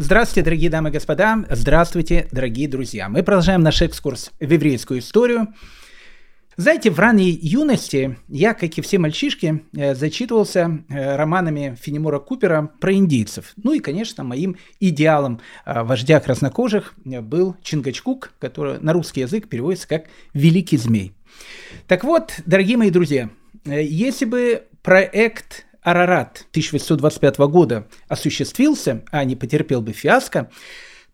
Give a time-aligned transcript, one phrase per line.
[0.00, 1.44] Здравствуйте, дорогие дамы и господа.
[1.50, 3.08] Здравствуйте, дорогие друзья.
[3.08, 5.48] Мы продолжаем наш экскурс в еврейскую историю.
[6.56, 12.70] Знаете, в ранней юности я, как и все мальчишки, э, зачитывался э, романами Фенемора Купера
[12.78, 13.54] про индейцев.
[13.56, 19.88] Ну и, конечно, моим идеалом э, вождя краснокожих был Чингачкук, который на русский язык переводится
[19.88, 21.12] как «Великий змей».
[21.88, 23.30] Так вот, дорогие мои друзья,
[23.64, 30.50] если бы проект Арарат 1825 года осуществился, а не потерпел бы фиаско,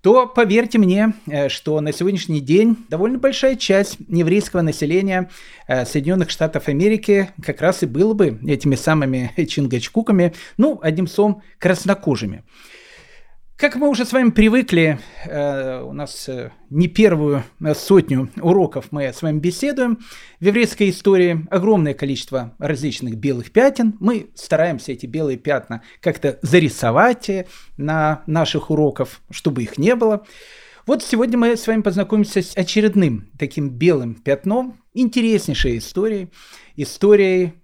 [0.04, 5.30] то поверьте мне, э, что на сегодняшний день довольно большая часть еврейского населения
[5.66, 11.42] э, Соединенных Штатов Америки как раз и было бы этими самыми чингачкуками, ну, одним словом,
[11.58, 12.44] краснокожими.
[13.64, 18.89] Как мы уже с вами привыкли, э, у нас э, не первую э, сотню уроков
[18.90, 20.00] мы с вами беседуем.
[20.39, 23.96] В еврейской истории огромное количество различных белых пятен.
[24.00, 27.31] Мы стараемся эти белые пятна как-то зарисовать
[27.79, 30.26] на наших уроках, чтобы их не было.
[30.87, 36.28] Вот сегодня мы с вами познакомимся с очередным таким белым пятном, интереснейшей историей,
[36.77, 37.55] историей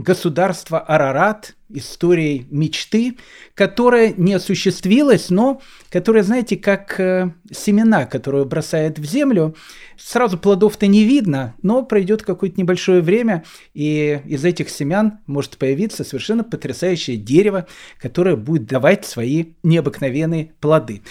[0.00, 3.16] государства Арарат, историей мечты,
[3.54, 9.54] которая не осуществилась, но которая, знаете, как э, семена, которые бросает в землю,
[9.96, 16.02] сразу плодов-то не видно, но пройдет какое-то небольшое время, и из этих семян может появиться
[16.02, 17.66] совершенно потрясающее дерево,
[18.00, 21.02] которое будет давать свои необыкновенные плоды.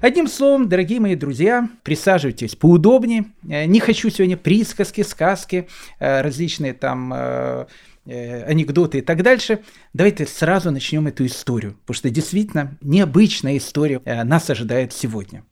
[0.00, 3.26] Одним словом, дорогие мои друзья, присаживайтесь поудобнее.
[3.48, 7.66] Э, не хочу сегодня присказки, сказки, э, различные там
[8.06, 9.60] э, анекдоты и так дальше,
[9.92, 15.44] давайте сразу начнем эту историю, потому что действительно необычная история э, нас ожидает сегодня.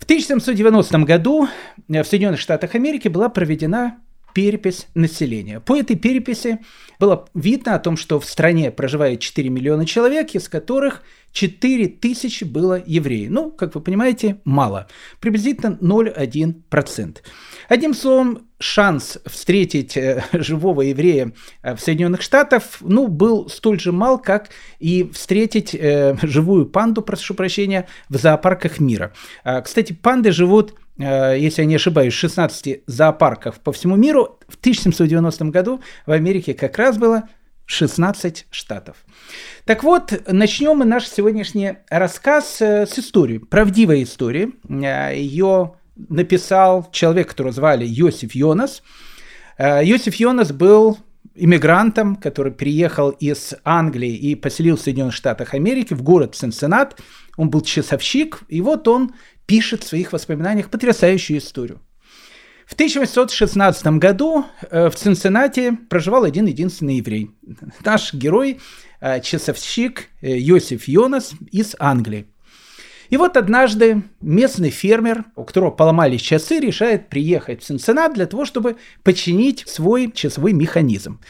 [0.00, 1.48] В 1790 году
[1.88, 3.98] э, в Соединенных Штатах Америки была проведена
[4.36, 5.60] перепись населения.
[5.60, 6.58] По этой переписи
[7.00, 11.02] было видно о том, что в стране проживает 4 миллиона человек, из которых
[11.36, 13.30] 4 тысячи было евреев.
[13.30, 14.86] Ну, как вы понимаете, мало.
[15.20, 17.18] Приблизительно 0,1%.
[17.68, 23.92] Одним словом, шанс встретить э, живого еврея э, в Соединенных Штатах, ну, был столь же
[23.92, 29.12] мал, как и встретить э, живую панду, прошу прощения, в зоопарках мира.
[29.44, 34.38] А, кстати, панды живут если я не ошибаюсь, 16 зоопарков по всему миру.
[34.48, 37.28] В 1790 году в Америке как раз было
[37.66, 38.96] 16 штатов.
[39.64, 44.52] Так вот, начнем мы наш сегодняшний рассказ с истории, правдивой истории.
[44.68, 48.82] Ее написал человек, которого звали Йосиф Йонас.
[49.58, 50.98] Э, Йосиф Йонас был
[51.34, 57.00] иммигрантом, который приехал из Англии и поселился в Соединенных Штатах Америки, в город Сенсенат.
[57.36, 59.14] Он был часовщик, и вот он
[59.46, 61.80] пишет в своих воспоминаниях потрясающую историю.
[62.66, 67.30] В 1816 году э, в Цинциннате проживал один единственный еврей.
[67.84, 68.58] Наш герой,
[69.00, 72.26] э, часовщик Йосиф Йонас из Англии.
[73.08, 78.44] И вот однажды местный фермер, у которого поломались часы, решает приехать в Цинциннат для того,
[78.44, 81.20] чтобы починить свой часовой механизм.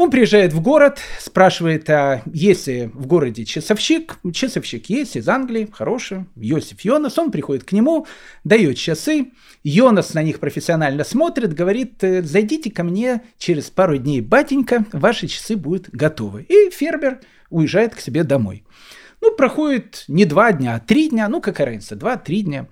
[0.00, 4.16] Он приезжает в город, спрашивает, а есть ли в городе часовщик.
[4.32, 7.18] Часовщик есть из Англии, хороший, Йосиф Йонас.
[7.18, 8.06] Он приходит к нему,
[8.42, 9.32] дает часы.
[9.62, 15.26] Йонас на них профессионально смотрит, говорит, «Э, зайдите ко мне через пару дней, батенька, ваши
[15.26, 16.46] часы будут готовы.
[16.48, 18.64] И фермер уезжает к себе домой.
[19.20, 22.68] Ну, проходит не два дня, а три дня, ну, какая разница, два-три дня.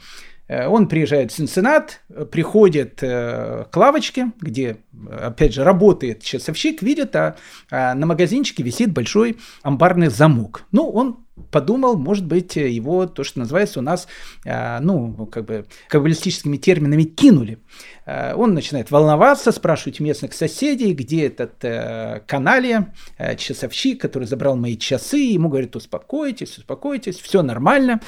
[0.49, 2.01] Э, он приезжает в Сенсенат,
[2.31, 4.79] приходит э, к лавочке, где,
[5.11, 7.37] опять же, работает часовщик, видит, а,
[7.71, 10.65] а на магазинчике висит большой амбарный замок.
[10.73, 11.19] Ну, он
[11.51, 14.09] подумал, может быть, его, то, что называется у нас,
[14.45, 17.59] э, ну, как бы каббалистическими терминами кинули.
[18.07, 22.95] Он начинает волноваться, спрашивать местных соседей, где этот э, каналия,
[23.37, 28.01] часовщик, который забрал мои часы, ему говорит, успокойтесь, успокойтесь, все нормально.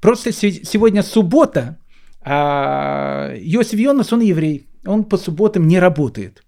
[0.00, 1.78] Просто сегодня суббота,
[2.20, 6.42] а Йосиф Йонас, он еврей, он по субботам не работает.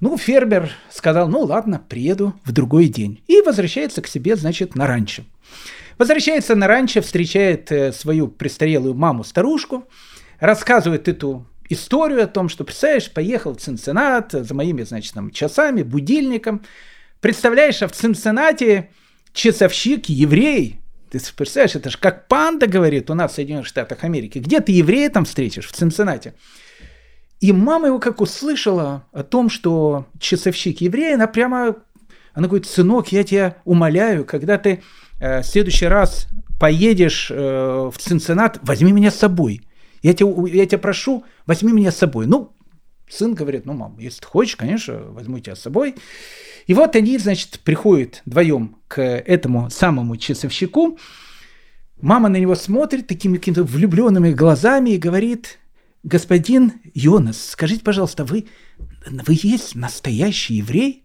[0.00, 3.22] Ну, фермер сказал, ну ладно, приеду в другой день.
[3.26, 5.22] И возвращается к себе, значит, на ранчо.
[5.98, 9.88] Возвращается на ранчо, встречает э, свою престарелую маму-старушку,
[10.38, 15.82] рассказывает эту историю о том, что, представляешь, поехал в Цинциннат за моими, значит, там, часами,
[15.82, 16.62] будильником.
[17.20, 18.90] Представляешь, а в Цинциннате
[19.32, 24.38] часовщик еврей, ты представляешь, это же как панда говорит у нас в Соединенных Штатах Америки.
[24.38, 25.68] Где ты еврея там встретишь?
[25.68, 26.34] В Цинциннате.
[27.40, 31.76] И мама его как услышала о том, что часовщик еврей, она прямо,
[32.32, 34.82] она говорит, сынок, я тебя умоляю, когда ты
[35.20, 36.28] э, в следующий раз
[36.58, 39.62] поедешь э, в Цинциннат, возьми меня с собой.
[40.02, 42.26] Я тебя, я тебя прошу, возьми меня с собой.
[42.26, 42.54] Ну,
[43.08, 45.94] сын говорит, ну, мам, если ты хочешь, конечно, возьму тебя с собой.
[46.66, 50.98] И вот они, значит, приходят вдвоем к этому самому часовщику.
[52.00, 55.58] Мама на него смотрит такими какими-то влюбленными глазами и говорит,
[56.06, 58.46] господин Йонас, скажите, пожалуйста, вы,
[59.10, 61.04] вы есть настоящий еврей?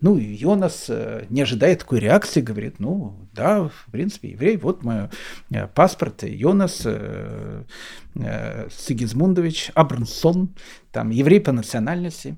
[0.00, 5.08] Ну, Йонас э, не ожидает такой реакции, говорит, ну, да, в принципе, еврей, вот мой
[5.50, 7.62] э, паспорт, Йонас э,
[8.16, 10.56] э, Сигизмундович Абрамсон,
[10.90, 12.36] там, еврей по национальности.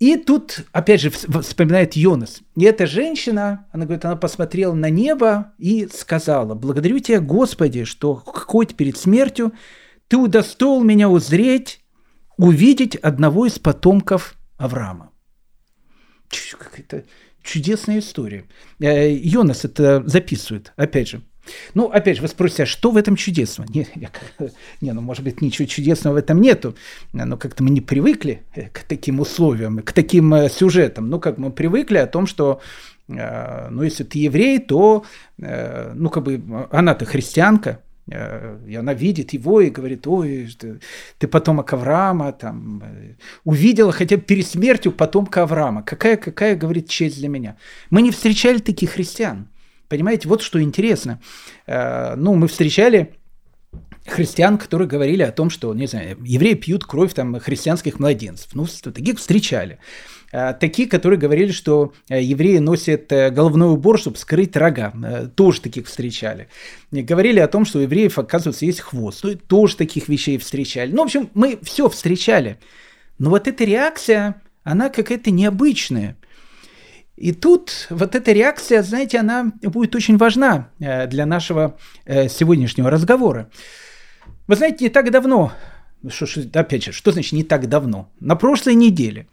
[0.00, 2.40] И тут, опять же, вспоминает Йонас.
[2.56, 8.14] И эта женщина, она говорит, она посмотрела на небо и сказала, благодарю тебя, Господи, что
[8.14, 9.52] хоть перед смертью
[10.08, 11.80] ты удостоил меня узреть,
[12.36, 15.12] увидеть одного из потомков Авраама
[16.58, 17.04] какая-то
[17.42, 18.44] чудесная история.
[18.80, 21.22] Э, Йонас это записывает, опять же.
[21.72, 23.70] Ну, опять же, вы спросите, а что в этом чудесного?
[23.72, 24.10] Не, я,
[24.82, 26.76] не, ну, может быть, ничего чудесного в этом нету,
[27.14, 28.42] но как-то мы не привыкли
[28.74, 31.08] к таким условиям, к таким э, сюжетам.
[31.08, 32.60] Ну, как мы привыкли о том, что,
[33.08, 35.04] э, ну, если ты еврей, то,
[35.38, 40.48] ну, как бы, она-то христианка, Э, и она видит его и говорит, ой,
[41.18, 43.14] ты потомок Авраама, там, э,
[43.44, 45.82] увидела хотя бы перед смертью потомка Авраама.
[45.82, 47.56] Какая, какая, говорит, честь для меня.
[47.90, 49.48] Мы не встречали таких христиан.
[49.88, 51.20] Понимаете, вот что интересно.
[51.66, 53.14] Э, ну, мы встречали
[54.06, 58.54] христиан, которые говорили о том, что, не знаю, евреи пьют кровь там христианских младенцев.
[58.54, 59.78] Ну, таких встречали.
[60.30, 64.92] Э, такие, которые говорили, что э, евреи носят э, головной убор, чтобы скрыть рога.
[65.34, 66.48] Тоже таких встречали.
[66.90, 69.24] Говорили о том, что у евреев, оказывается, есть хвост.
[69.24, 70.92] Ну, тоже таких вещей встречали.
[70.92, 72.58] Ну, в общем, мы все встречали.
[73.18, 76.16] Но вот эта реакция, она какая-то необычная.
[77.16, 81.76] И тут вот эта реакция, знаете, она будет очень важна для нашего
[82.06, 83.50] сегодняшнего разговора.
[84.46, 85.52] Вы знаете, не так давно,
[86.08, 88.10] что, опять же, что значит не так давно?
[88.20, 89.26] На прошлой неделе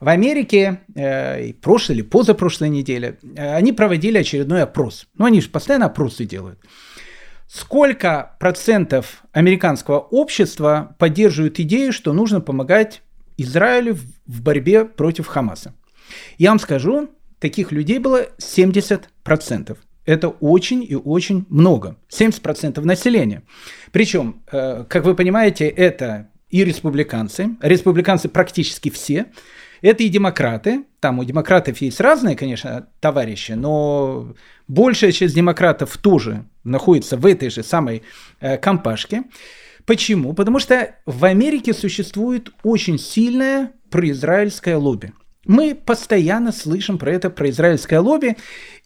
[0.00, 5.06] в Америке, э, прошлой или позапрошлой неделе, э, они проводили очередной опрос.
[5.16, 6.58] Ну, они же постоянно опросы делают.
[7.48, 13.02] Сколько процентов американского общества поддерживают идею, что нужно помогать
[13.36, 15.74] Израилю в, в борьбе против Хамаса?
[16.38, 19.76] Я вам скажу, таких людей было 70%.
[20.04, 21.96] Это очень и очень много.
[22.10, 23.42] 70% населения.
[23.92, 29.26] Причем, э, как вы понимаете, это и республиканцы, республиканцы практически все,
[29.80, 30.84] это и демократы.
[31.00, 34.34] Там у демократов есть разные, конечно, товарищи, но
[34.68, 38.02] большая часть демократов тоже находится в этой же самой
[38.40, 39.24] э, компашке.
[39.84, 40.32] Почему?
[40.34, 45.12] Потому что в Америке существует очень сильное произраильское лобби.
[45.44, 48.36] Мы постоянно слышим про это, про израильское лобби,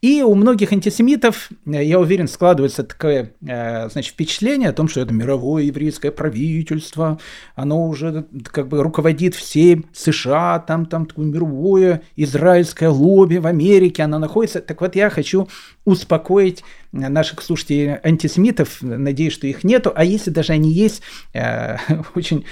[0.07, 5.01] и у многих антисемитов, э, я уверен, складывается такое э, значит, впечатление о том, что
[5.01, 7.19] это мировое еврейское правительство,
[7.57, 14.05] оно уже как бы руководит всем США, там, там такое мировое израильское лобби в Америке,
[14.05, 14.61] оно находится.
[14.61, 15.49] Так вот, я хочу
[15.85, 16.63] успокоить
[16.93, 21.03] наших слушателей антисемитов, надеюсь, что их нету, а если даже они есть,
[21.35, 21.79] э,
[22.15, 22.45] очень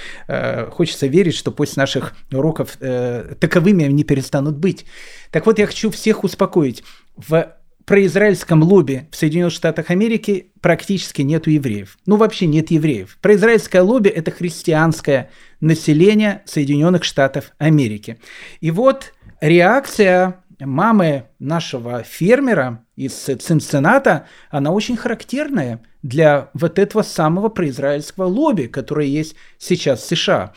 [0.71, 2.77] хочется верить, что после наших уроков
[3.39, 4.85] таковыми они перестанут быть.
[5.35, 6.81] Так вот, я хочу всех успокоить
[7.17, 11.97] в произраильском лобби в Соединенных Штатах Америки практически нету евреев.
[12.05, 13.17] Ну, вообще нет евреев.
[13.19, 15.29] Произраильское лобби– это христианское
[15.59, 18.17] население Соединенных Штатов Америки.
[18.61, 19.11] И вот
[19.41, 28.67] реакция мамы нашего фермера из Цинцинната, она очень характерная для вот этого самого произраильского лобби,
[28.67, 30.53] которое есть сейчас в США.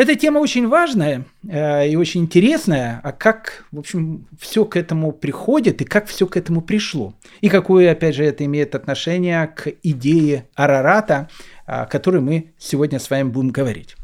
[0.00, 5.12] Эта тема очень важная э, и очень интересная, а как, в общем, все к этому
[5.12, 7.12] приходит и как все к этому пришло.
[7.42, 11.28] И какое, опять же, это имеет отношение к идее Арарата,
[11.66, 13.96] о которой мы сегодня с вами будем говорить.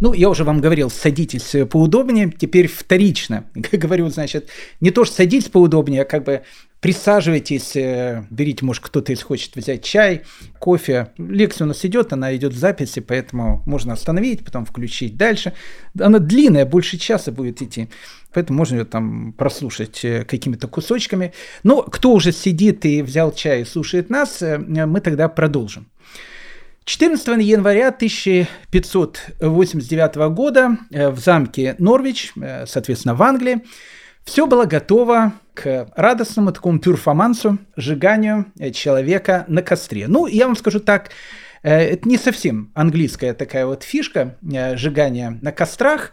[0.00, 2.32] Ну, я уже вам говорил, садитесь поудобнее.
[2.36, 4.48] Теперь вторично говорю, значит,
[4.80, 6.42] не то, что садитесь поудобнее, а как бы
[6.82, 10.22] Присаживайтесь, э, берите, может, кто-то из хочет взять чай,
[10.58, 11.12] кофе.
[11.16, 15.52] Лекция у нас идет, она идет в записи, поэтому можно остановить, потом включить дальше.
[15.96, 17.88] Она длинная, больше часа будет идти,
[18.34, 21.32] поэтому можно ее там прослушать э, какими-то кусочками.
[21.62, 25.86] Но кто уже сидит и взял чай и слушает нас, э, мы тогда продолжим.
[26.84, 32.32] 14 января 1589 года в замке Норвич,
[32.66, 33.62] соответственно, в Англии,
[34.24, 40.06] все было готово к радостному такому перформансу, сжиганию э, человека на костре.
[40.08, 41.10] Ну, я вам скажу так,
[41.62, 46.12] э, это не совсем английская такая вот фишка э, сжигания на кострах,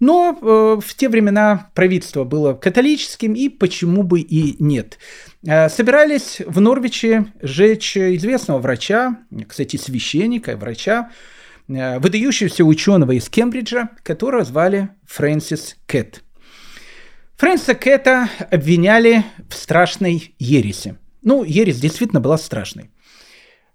[0.00, 4.98] но в те времена правительство было католическим, и почему бы и нет.
[5.40, 9.18] Собирались в Норвиче сжечь известного врача,
[9.48, 11.10] кстати, священника, врача,
[11.68, 16.23] выдающегося ученого из Кембриджа, которого звали Фрэнсис Кэт.
[17.36, 20.96] Фрэнсиса Кэта обвиняли в страшной ереси.
[21.22, 22.90] Ну, ересь действительно была страшной.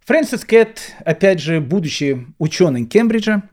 [0.05, 3.43] Фрэнсис Кэт, опять же, будучи ученым Кембриджа,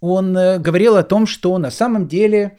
[0.00, 2.58] он э, говорил о том, что на самом деле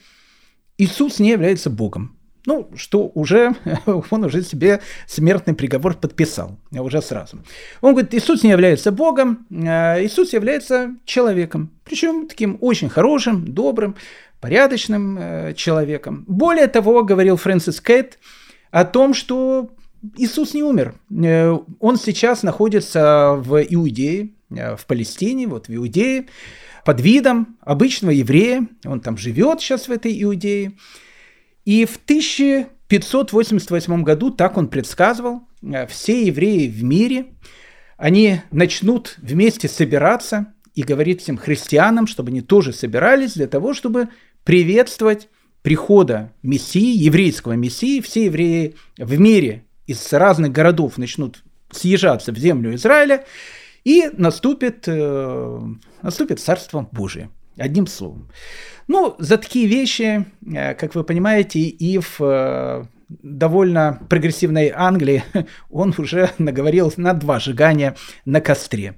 [0.77, 2.17] Иисус не является Богом.
[2.45, 3.53] Ну, что уже,
[3.85, 7.37] он уже себе смертный приговор подписал, уже сразу.
[7.81, 11.71] Он говорит, Иисус не является Богом, а Иисус является человеком.
[11.83, 13.95] Причем таким очень хорошим, добрым,
[14.39, 16.25] порядочным э, человеком.
[16.27, 18.19] Более того, говорил Фрэнсис Кейт
[18.71, 19.71] о том, что
[20.17, 20.95] Иисус не умер.
[21.11, 26.27] Э, он сейчас находится в Иудее, э, в Палестине, вот в Иудее,
[26.85, 28.67] под видом обычного еврея.
[28.85, 30.73] Он там живет сейчас в этой Иудее.
[31.65, 35.41] И в 1588 году, так он предсказывал,
[35.89, 37.25] все евреи в мире,
[37.97, 44.07] они начнут вместе собираться и говорить всем христианам, чтобы они тоже собирались для того, чтобы
[44.49, 45.29] приветствовать
[45.61, 48.01] прихода Мессии, еврейского Мессии.
[48.01, 53.25] Все евреи в мире из разных городов начнут съезжаться в землю Израиля,
[53.83, 55.59] и наступит, э,
[56.01, 57.29] наступит Царство Божие.
[57.57, 58.31] Одним словом.
[58.87, 65.23] Ну, за такие вещи, э, как вы понимаете, и в э, довольно прогрессивной Англии
[65.69, 68.95] он уже наговорил на два сжигания на костре.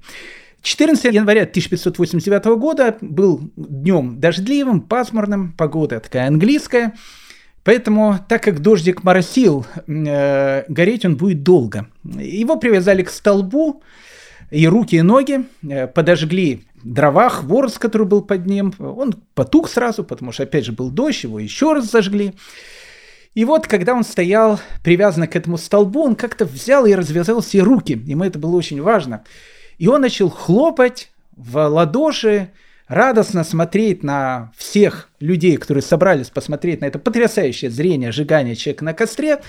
[0.62, 6.94] 14 января 1589 года был днем дождливым, пасмурным, погода такая английская,
[7.64, 11.88] поэтому, так как дождик моросил, э, гореть он будет долго.
[12.04, 13.82] Его привязали к столбу,
[14.52, 18.72] и руки, и ноги э, подожгли дрова, хворост, который был под ним.
[18.78, 22.34] Он потух сразу, потому что, опять же, был дождь, его еще раз зажгли.
[23.34, 27.60] И вот, когда он стоял привязанный к этому столбу, он как-то взял и развязал все
[27.62, 28.00] руки.
[28.04, 29.24] Ему это было очень важно.
[29.82, 32.52] И он начал хлопать в ладоши,
[32.86, 38.94] радостно смотреть на всех людей, которые собрались посмотреть на это потрясающее зрение сжигания человека на
[38.94, 39.40] костре,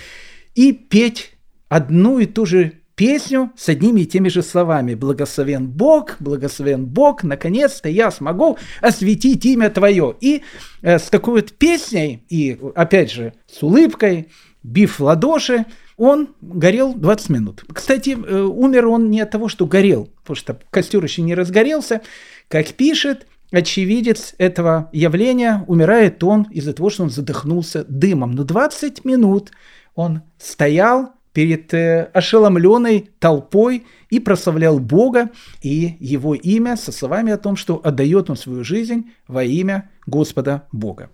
[0.56, 1.34] и петь
[1.70, 4.96] одну и ту же песню с одними и теми же словами.
[4.96, 10.16] «Благословен Бог, благословен Бог, наконец-то я смогу осветить имя Твое».
[10.20, 10.42] И
[10.82, 14.30] э, с такой вот песней, и опять же с улыбкой,
[14.64, 15.66] бив ладоши,
[16.04, 17.64] он горел 20 минут.
[17.74, 22.02] Кстати, э, умер он не от того, что горел, потому что костер еще не разгорелся.
[22.50, 28.34] Как пишет очевидец этого явления, умирает он из-за того, что он задохнулся дымом.
[28.34, 29.52] Но 20 минут
[29.96, 35.30] он стоял перед э, ошеломленной толпой и прославлял Бога
[35.62, 40.68] и Его имя со словами о том, что отдает он свою жизнь во имя Господа
[40.74, 41.12] Бога.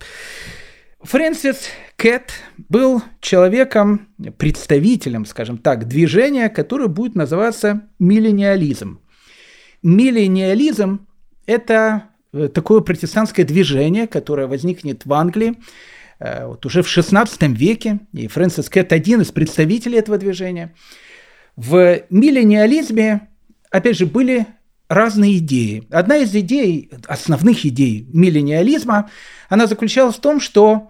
[1.01, 8.99] Фрэнсис Кэт был человеком, представителем, скажем так, движения, которое будет называться миллениализм.
[9.81, 11.07] Миллениализм–
[11.45, 15.55] это э, такое протестантское движение, которое возникнет в Англии
[16.19, 20.75] э, вот уже в XVI веке, и Фрэнсис Кэт один из представителей этого движения.
[21.55, 23.29] В миллениализме,
[23.71, 24.47] опять же, были
[24.89, 25.87] разные идеи.
[25.91, 29.09] Одна из идей, основных идей миллениализма,
[29.47, 30.89] она заключалась в том, что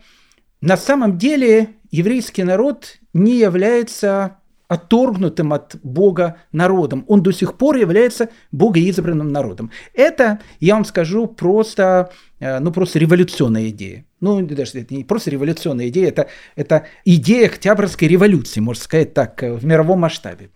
[0.62, 4.38] на самом деле еврейский народ не является
[4.70, 7.04] отторгнутым от Бога народом.
[7.08, 9.72] Он до сих пор является богоизбранным народом.
[9.94, 14.06] Это, я вам скажу, просто, э, ну, просто революционная идея.
[14.22, 19.42] Ну, даже это не просто революционная идея, это, это идея Октябрьской революции, можно сказать так,
[19.42, 20.52] э, в мировом масштабе.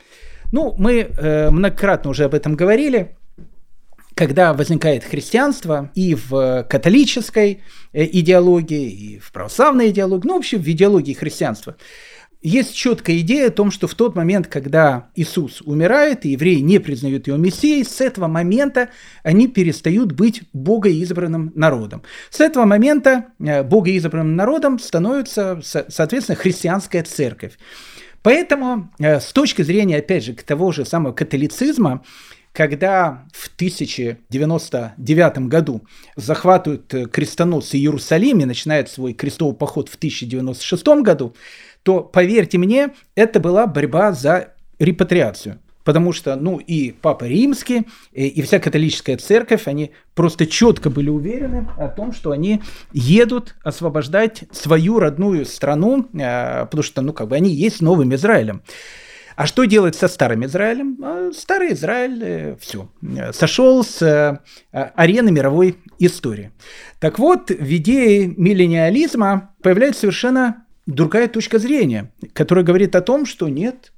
[0.51, 3.15] Ну, мы э, многократно уже об этом говорили
[4.23, 7.61] когда возникает христианство и в католической
[7.91, 11.75] э, идеологии, и в православной идеологии, ну, вообще в идеологии христианства,
[12.41, 16.79] есть четкая идея о том, что в тот момент, когда Иисус умирает, и евреи не
[16.79, 18.87] признают его Мессией, с этого момента
[19.23, 22.01] они перестают быть богоизбранным народом.
[22.29, 27.59] С этого момента э, богоизбранным народом становится, соответственно, христианская церковь.
[28.21, 32.05] Поэтому э, с точки зрения, опять же, того же самого католицизма,
[32.53, 35.81] когда в 1099 году
[36.15, 41.35] захватывают э, крестоносцы Иерусалим и начинают свой крестовый поход в 1096 году,
[41.81, 45.59] то, поверьте мне, это была борьба за репатриацию.
[45.83, 51.09] Потому что, ну, и Папа Римский, и, и вся католическая церковь, они просто четко были
[51.09, 52.61] уверены о том, что они
[52.93, 58.61] едут освобождать свою родную страну, э, потому что, ну, как бы они есть новым Израилем.
[59.35, 60.97] А что делать со старым Израилем?
[61.01, 62.89] А, старый Израиль, э, все,
[63.33, 64.39] сошел с э,
[64.71, 66.51] арены мировой истории.
[66.99, 73.47] Так вот, в идее миллениализма появляется совершенно другая точка зрения, которая говорит о том, что
[73.47, 73.91] нет,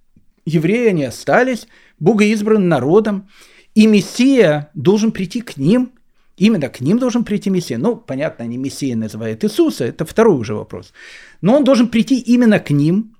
[0.45, 1.67] евреи, они остались
[1.99, 3.27] богоизбранным народом,
[3.73, 5.91] И Мессия должен прийти к ним,
[6.37, 7.77] именно к ним должен прийти Мессия.
[7.77, 10.93] Ну, понятно, они Мессия называют Иисуса, это второй уже вопрос.
[11.41, 13.14] Но он должен прийти именно к ним,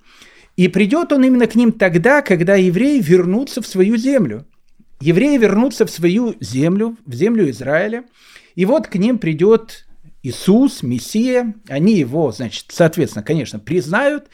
[0.55, 4.45] и придет он именно к ним тогда, когда евреи вернутся в свою землю.
[5.01, 8.05] Евреи вернутся в свою землю, в землю Израиля,
[8.55, 9.85] и вот к ним придет
[10.24, 14.27] Иисус, Мессия, они его, значит, соответственно, конечно, признают.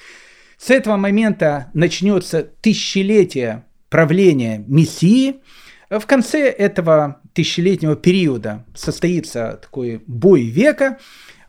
[0.58, 5.38] С этого момента начнется тысячелетие правления Мессии.
[5.90, 11.00] В конце этого тысячелетнего периода состоится такой бой века,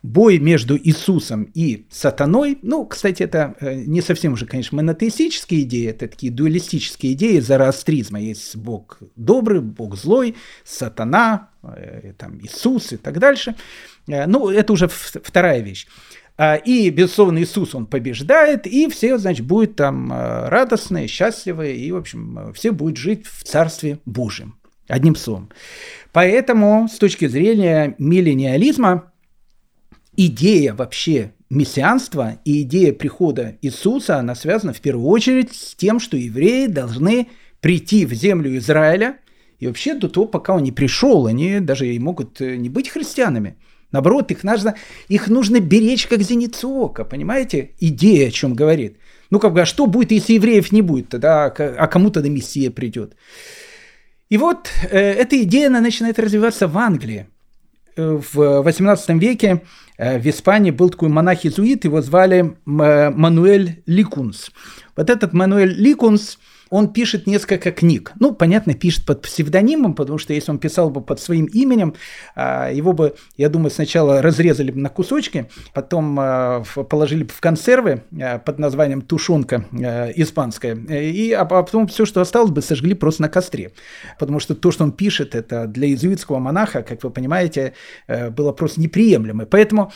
[0.03, 2.59] бой между Иисусом и сатаной.
[2.61, 8.19] Ну, кстати, это э, не совсем уже, конечно, монотеистические идеи, это такие дуалистические идеи зороастризма.
[8.19, 13.55] Есть Бог добрый, Бог злой, сатана, э, там, Иисус и так дальше.
[14.07, 15.87] Э, ну, это уже вторая вещь.
[16.35, 21.95] А, и, безусловно, Иисус, он побеждает, и все, значит, будут там радостные, счастливые, и, в
[21.95, 24.57] общем, все будут жить в Царстве Божьем.
[24.87, 25.49] Одним словом.
[26.11, 29.12] Поэтому, с точки зрения миллениализма,
[30.15, 36.17] идея вообще мессианства и идея прихода Иисуса, она связана в первую очередь с тем, что
[36.17, 37.27] евреи должны
[37.61, 39.17] прийти в землю Израиля,
[39.59, 42.89] и вообще до того, пока он не пришел, они даже и могут э, не быть
[42.89, 43.55] христианами.
[43.91, 44.75] Наоборот, их нужно,
[45.07, 47.71] их нужно беречь как зеницу ока, понимаете?
[47.79, 48.97] Идея о чем говорит.
[49.29, 52.71] Ну, как бы, а что будет, если евреев не будет тогда, а кому тогда Мессия
[52.71, 53.15] придет?
[54.29, 57.27] И вот э, эта идея, она начинает развиваться в Англии.
[57.95, 59.61] Э, в 18 веке
[59.97, 64.51] э, в Испании был такой монах-иезуит, его звали э, Мануэль Ликунс.
[64.95, 66.39] Вот этот Мануэль Ликунс–
[66.73, 68.13] он пишет несколько книг.
[68.19, 71.93] Ну, понятно, пишет под псевдонимом, потому что если он писал бы под своим именем,
[72.35, 77.39] а, его бы, я думаю, сначала разрезали бы на кусочки, потом а, положили бы в
[77.41, 79.65] консервы а, под названием тушенка
[80.15, 83.73] испанская, и, а потом все, что осталось бы, сожгли просто на костре.
[84.17, 87.73] Потому что то, что он пишет, это для иезуитского монаха, как вы понимаете,
[88.07, 89.45] было просто неприемлемо.
[89.45, 89.91] Поэтому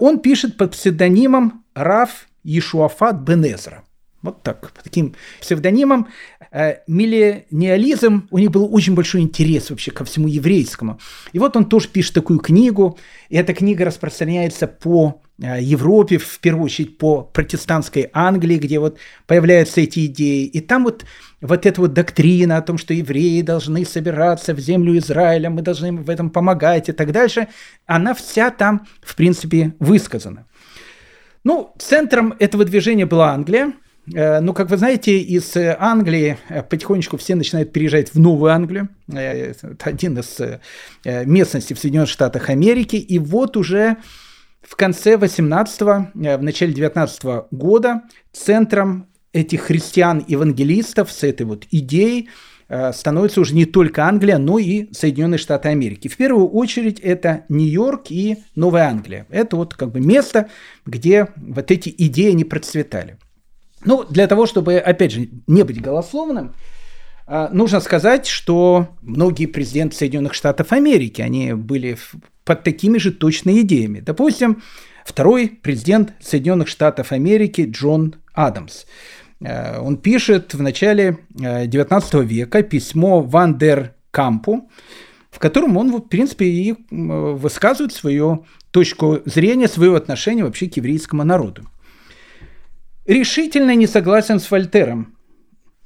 [0.00, 3.84] он пишет под псевдонимом Раф Ишуафат Бенезра.
[4.20, 6.08] Вот так, по таким псевдонимам.
[6.50, 10.98] Э, миллениализм, у них был очень большой интерес вообще ко всему еврейскому.
[11.32, 16.40] И вот он тоже пишет такую книгу, и эта книга распространяется по э, Европе, в
[16.40, 20.46] первую очередь по протестантской Англии, где вот появляются эти идеи.
[20.46, 21.04] И там вот,
[21.40, 25.86] вот эта вот доктрина о том, что евреи должны собираться в землю Израиля, мы должны
[25.86, 27.46] им в этом помогать и так дальше,
[27.86, 30.46] она вся там, в принципе, высказана.
[31.44, 33.74] Ну, центром этого движения была Англия–
[34.12, 38.88] ну, как вы знаете, из э, Англии э, потихонечку все начинают переезжать в Новую Англию.
[39.12, 40.38] Это один из
[41.04, 42.96] местностей в Соединенных Штатах Америки.
[42.96, 43.96] И вот уже
[44.62, 52.28] в конце 18-го, в начале 19 -го года центром этих христиан-евангелистов с этой вот идеей
[52.92, 56.08] становится уже не только Англия, но и Соединенные Штаты Америки.
[56.08, 59.26] В первую очередь это Нью-Йорк и Новая Англия.
[59.30, 60.50] Это вот как бы место,
[60.84, 63.16] где вот эти идеи не процветали.
[63.88, 66.52] Ну, для того, чтобы, опять же, не быть голословным,
[67.26, 71.96] а, нужно сказать, что многие президенты Соединенных Штатов Америки, они были
[72.44, 74.00] под такими же точными идеями.
[74.00, 74.62] Допустим,
[75.06, 78.84] второй президент Соединенных Штатов Америки Джон Адамс.
[79.42, 84.68] А, он пишет в начале XIX а, века письмо Ван дер Кампу,
[85.30, 91.24] в котором он, в принципе, и высказывает свою точку зрения, свое отношение вообще к еврейскому
[91.24, 91.62] народу
[93.08, 95.16] решительно не согласен с Вольтером,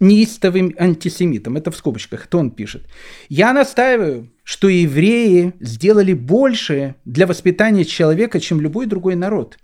[0.00, 1.56] неистовым антисемитом.
[1.56, 2.86] Это в скобочках, это он пишет.
[3.30, 9.58] Я настаиваю, что евреи сделали больше для воспитания человека, чем любой другой народ.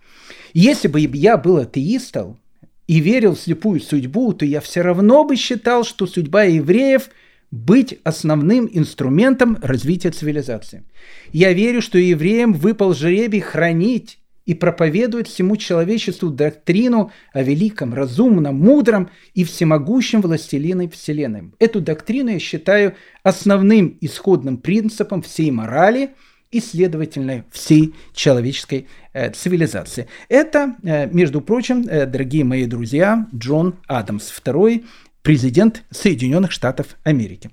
[0.55, 2.41] Если бы я был атеистом
[2.87, 7.11] и верил в слепую судьбу, то я все равно бы считал, что судьба евреев–
[7.51, 10.85] быть основным инструментом развития цивилизации.
[11.33, 18.59] Я верю, что евреям выпал жребий хранить и проповедует всему человечеству доктрину о великом, разумном,
[18.59, 21.53] мудром и всемогущем властелине Вселенной.
[21.59, 26.15] Эту доктрину я считаю основным исходным принципом всей морали
[26.51, 30.09] и, следовательно, всей человеческой э, цивилизации.
[30.31, 34.87] Это, э, между прочим, э, дорогие мои друзья, Джон Адамс, второй
[35.21, 37.51] президент Соединенных Штатов Америки.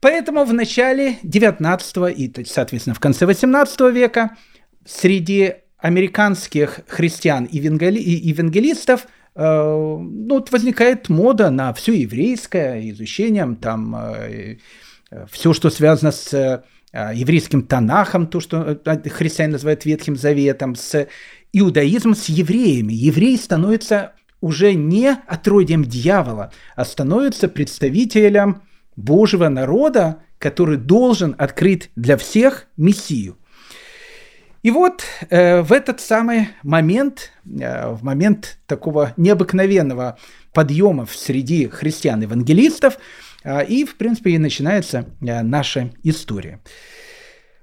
[0.00, 4.36] Поэтому в начале 19 и, соответственно, в конце 18 века
[4.84, 13.94] среди американских христиан и евангелистов э, ну, вот возникает мода на все еврейское, изучением там
[13.96, 14.58] э,
[15.30, 16.62] все, что связано с э,
[17.14, 21.06] еврейским Танахом, то, что христиане называют Ветхим Заветом, с
[21.52, 22.92] иудаизмом, с евреями.
[22.92, 28.62] Еврей становится уже не отродьем дьявола, а становится представителем
[28.96, 33.36] Божьего народа, который должен открыть для всех Мессию.
[34.68, 40.18] И вот э, в этот самый момент, э, в момент такого необыкновенного
[40.52, 42.98] подъема среди христиан-евангелистов,
[43.44, 46.60] э, и, в принципе, и начинается э, наша история.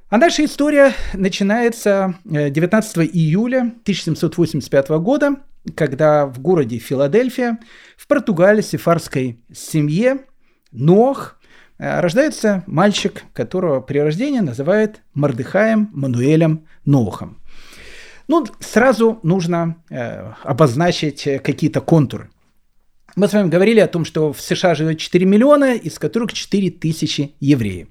[0.10, 5.36] А наша история начинается 19 э, июля 1785 года,
[5.76, 7.60] когда в городе Филадельфия,
[7.98, 10.22] в Португалии, сефарской семье
[10.72, 11.38] Нох
[11.78, 17.40] рождается мальчик, которого при рождении называют Мардыхаем Мануэлем Нохом.
[18.28, 22.30] Ну, сразу нужно э, обозначить э, какие-то контуры.
[23.16, 26.72] Мы с вами говорили о том, что в США живет 4 миллиона, из которых 4
[26.72, 27.88] тысячи евреев.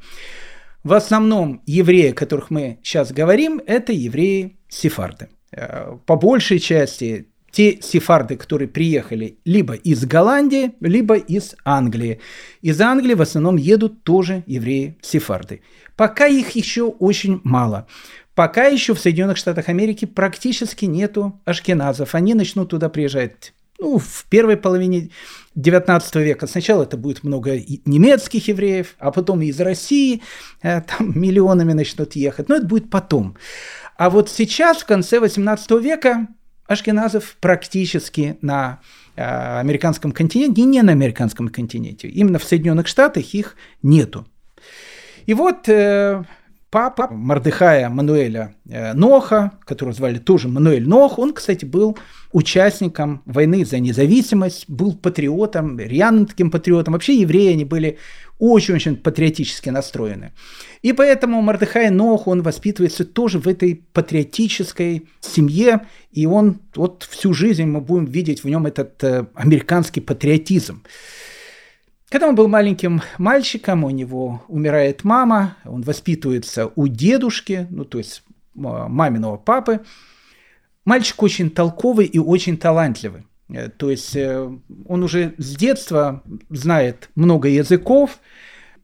[0.82, 5.28] В основном евреи, о которых мы сейчас говорим, это евреи-сефарды.
[5.52, 12.18] Э, по большей части те сефарды, которые приехали либо из Голландии, либо из Англии.
[12.62, 15.60] Из Англии в основном едут тоже евреи-сефарды.
[15.94, 17.86] Пока их еще очень мало.
[18.34, 22.16] Пока еще в Соединенных Штатах Америки практически нету ашкеназов.
[22.16, 25.10] Они начнут туда приезжать ну, в первой половине
[25.54, 26.48] 19 века.
[26.48, 30.22] Сначала это будет много немецких евреев, а потом из России
[30.60, 32.48] э, там миллионами начнут ехать.
[32.48, 33.36] Но это будет потом.
[33.96, 36.26] А вот сейчас, в конце 18 века,
[36.66, 38.80] ашкеназов практически на
[39.16, 42.08] э, американском континенте, и не на американском континенте.
[42.08, 44.26] Именно в Соединенных Штатах их нету.
[45.26, 46.24] И вот э,
[46.70, 51.96] папа Мардыхая Мануэля э, Ноха, которого звали тоже Мануэль Нох, он, кстати, был
[52.32, 56.94] участником войны за независимость, был патриотом, рьяным таким патриотом.
[56.94, 57.98] Вообще евреи, они были
[58.38, 60.32] очень-очень патриотически настроены.
[60.82, 67.32] И поэтому Мардыхай Нох, он воспитывается тоже в этой патриотической семье, и он вот всю
[67.32, 70.82] жизнь мы будем видеть в нем этот э, американский патриотизм.
[72.10, 77.98] Когда он был маленьким мальчиком, у него умирает мама, он воспитывается у дедушки, ну то
[77.98, 78.22] есть
[78.54, 79.80] маминого папы.
[80.84, 83.24] Мальчик очень толковый и очень талантливый.
[83.48, 84.50] Э, то есть э,
[84.86, 88.18] он уже с детства знает много языков,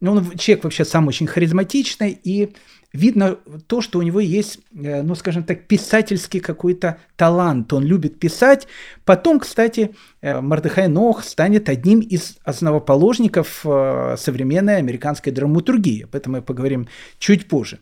[0.01, 2.53] он человек вообще сам очень харизматичный, и
[2.91, 7.71] видно то, что у него есть, э, ну, скажем так, писательский какой-то талант.
[7.71, 8.67] Он любит писать.
[9.05, 16.03] Потом, кстати, Мардыхай Нох станет одним из основоположников современной американской драматургии.
[16.03, 16.87] Об этом мы поговорим
[17.19, 17.79] чуть позже.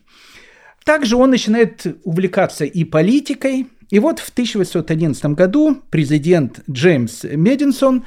[0.84, 8.04] Также он начинает увлекаться и политикой, и вот в 1811 году президент Джеймс Мединсон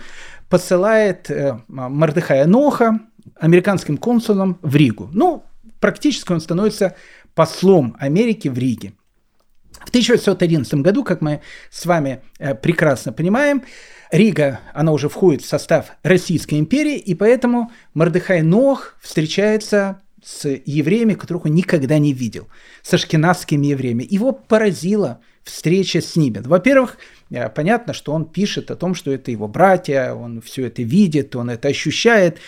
[0.50, 3.00] посылает э, Мардыхая Ноха
[3.36, 5.10] американским консулом в Ригу.
[5.14, 5.44] Ну,
[5.80, 6.96] практически он становится
[7.36, 8.94] послом Америки в Риге.
[9.74, 13.64] В 1811 году, как мы с вами э, прекрасно понимаем,
[14.10, 21.16] Рига, она уже входит в состав Российской империи, и поэтому Мардыхай Нох встречается с евреями,
[21.16, 22.48] которых он никогда не видел,
[22.84, 24.08] с ашкенадскими евреями.
[24.10, 26.42] Его поразило– встреча с ними.
[26.44, 26.98] Во-первых,
[27.30, 31.36] э, понятно, что он пишет о том, что это его братья, он все это видит,
[31.36, 32.40] он это ощущает,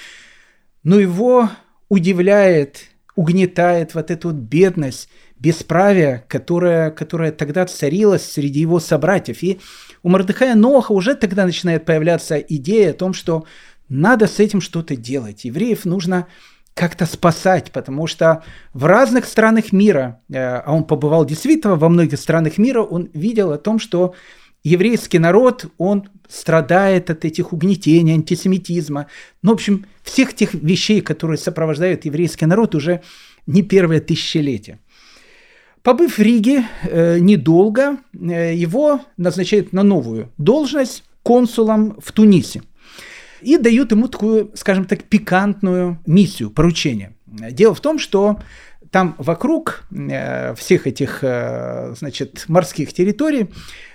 [0.84, 1.50] но его
[1.90, 9.44] удивляет, угнетает вот эта вот бедность, бесправие, которое, которое тогда царилось среди его собратьев.
[9.44, 9.60] И
[10.02, 13.46] у Мордыхая Ноха уже тогда начинает появляться идея о том, что
[13.90, 15.46] надо с этим что-то делать.
[15.46, 16.28] Евреев нужно
[16.76, 22.20] как-то спасать, потому что в разных странах мира, э, а он побывал действительно во многих
[22.20, 24.14] странах мира, он видел о том, что
[24.62, 29.08] еврейский народ, он страдает от этих угнетений, антисемитизма.
[29.42, 33.02] Ну, в общем, всех тех вещей, которые сопровождают еврейский народ уже
[33.48, 34.80] не первое тысячелетие.
[35.82, 42.64] Побыв в Риге э, недолго, э, его назначают на новую должность консулом в Тунисе–
[43.42, 47.16] и дают ему такую, скажем так, пикантную миссию, поручение.
[47.26, 48.40] Дело в том, что
[48.92, 53.50] там вокруг э, всех этих, э, значит, морских территорий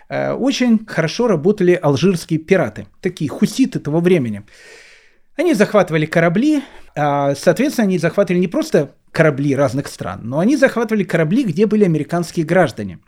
[0.08, 4.42] э, очень хорошо работали алжирские пираты, такие хуситы того времени.
[5.36, 6.62] Они захватывали корабли,
[6.94, 11.84] а, соответственно, они захватывали не просто корабли разных стран, но они захватывали корабли, где были
[11.84, 12.98] американские граждане.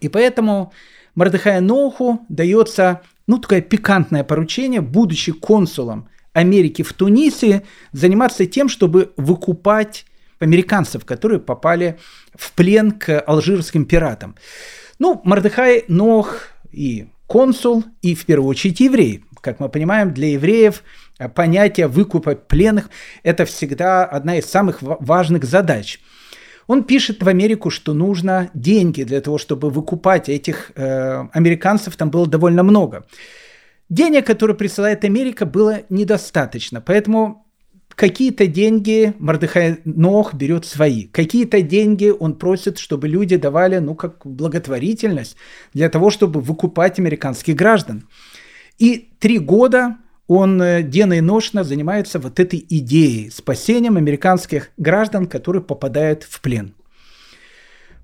[0.00, 0.72] И поэтому
[1.14, 7.62] Мордыхая Ноуху дается ну, такое пикантное поручение, будучи консулом Америки в Тунисе,
[7.92, 10.04] заниматься тем, чтобы выкупать
[10.40, 11.96] американцев, которые попали
[12.34, 14.34] в плен к алжирским пиратам.
[14.98, 19.22] Ну, Мордыхай Нох и консул, и в первую очередь еврей.
[19.40, 20.82] Как мы понимаем, для евреев
[21.36, 22.90] понятие выкупа пленных–
[23.22, 26.00] это всегда одна из самых важных задач–
[26.70, 32.10] он пишет в Америку, что нужно деньги для того, чтобы выкупать этих э, американцев, там
[32.10, 33.04] было довольно много.
[33.88, 37.44] Денег, которые присылает Америка, было недостаточно, поэтому
[37.96, 44.24] какие-то деньги Мордыхай Нох берет свои, какие-то деньги он просит, чтобы люди давали, ну, как
[44.24, 45.36] благотворительность
[45.74, 48.06] для того, чтобы выкупать американских граждан.
[48.78, 49.96] И три года
[50.30, 56.40] он э, денно и ношно занимается вот этой идеей спасением американских граждан, которые попадают в
[56.40, 56.74] плен.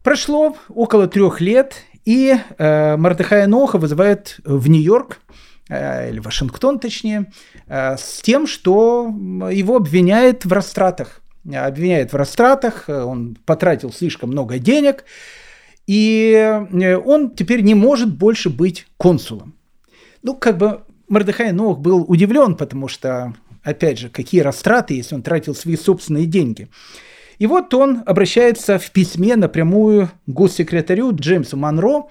[0.02, 5.20] Прошло около трех лет, и э, Мордыхая Ноха вызывает в Нью-Йорк
[5.68, 7.26] Э, или Вашингтон точнее,
[7.66, 9.12] э, с тем, что
[9.50, 11.20] его обвиняет в растратах.
[11.52, 15.04] Обвиняет в растратах, э, он потратил слишком много денег,
[15.86, 16.62] и
[17.04, 19.54] он теперь не может больше быть консулом.
[20.22, 25.23] Ну, как бы Мордыхай Нох был удивлен, потому что, опять же, какие растраты, если он
[25.23, 26.69] тратил свои собственные деньги.
[27.38, 32.07] И вот он обращается в письме напрямую госсекретарю Джеймсу Монро,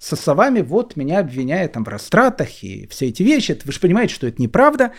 [0.00, 3.58] со словами «вот меня обвиняют там в растратах и все эти вещи».
[3.64, 4.92] Вы же понимаете, что это неправда.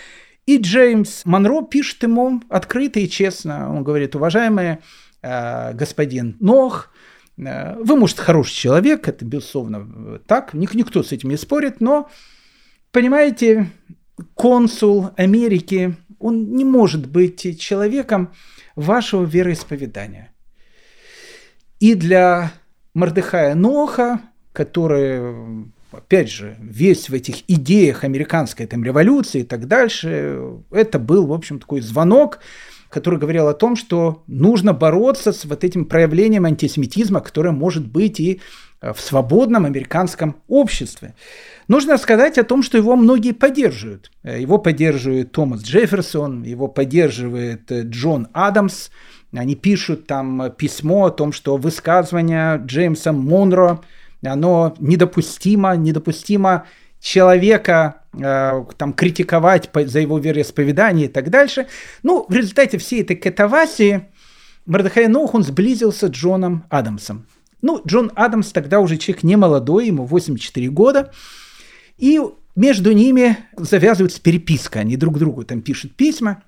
[0.48, 3.72] И Джеймс Монро пишет ему открыто и честно.
[3.72, 4.78] Он говорит, уважаемый
[5.22, 6.90] э, господин Нох,
[7.38, 12.10] э, вы, может, хороший человек, это, безусловно, так, ник никто с этим не спорит, но,
[12.96, 13.68] понимаете,
[14.36, 18.34] консул Америки, он не может быть человеком
[18.78, 20.32] вашего вероисповедания.
[21.82, 22.54] И для
[22.94, 24.22] Мордыхая Ноха
[24.54, 30.40] который, опять же, весь в этих идеях американской там, революции и так дальше,
[30.72, 32.40] это был, в общем, такой звонок,
[32.88, 38.22] который говорил о том, что нужно бороться с вот этим проявлением антисемитизма, которое может быть
[38.22, 38.40] и
[38.94, 41.16] в свободном американском обществе.
[41.68, 44.12] Нужно сказать о том, что его многие поддерживают.
[44.24, 48.90] Э, его поддерживает Томас Джефферсон, его поддерживает э, Джон Адамс.
[49.34, 53.82] Они пишут там письмо о том, что высказывания Джеймса Монро–
[54.26, 56.66] оно недопустимо, недопустимо
[57.00, 61.68] человека э, там критиковать за его вероисповедание и так дальше.
[62.04, 64.08] Ну, в результате всей этой катавасии
[64.66, 67.28] Мордехай Нох, он сблизился с Джоном Адамсом.
[67.66, 71.12] Ну, Джон Адамс тогда уже человек не молодой, ему 84 года,
[71.98, 72.22] и
[72.56, 76.44] между ними завязывается переписка, они друг другу там пишут письма,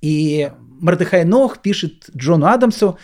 [0.00, 2.98] и Мордехай Нох пишет Джону Адамсу,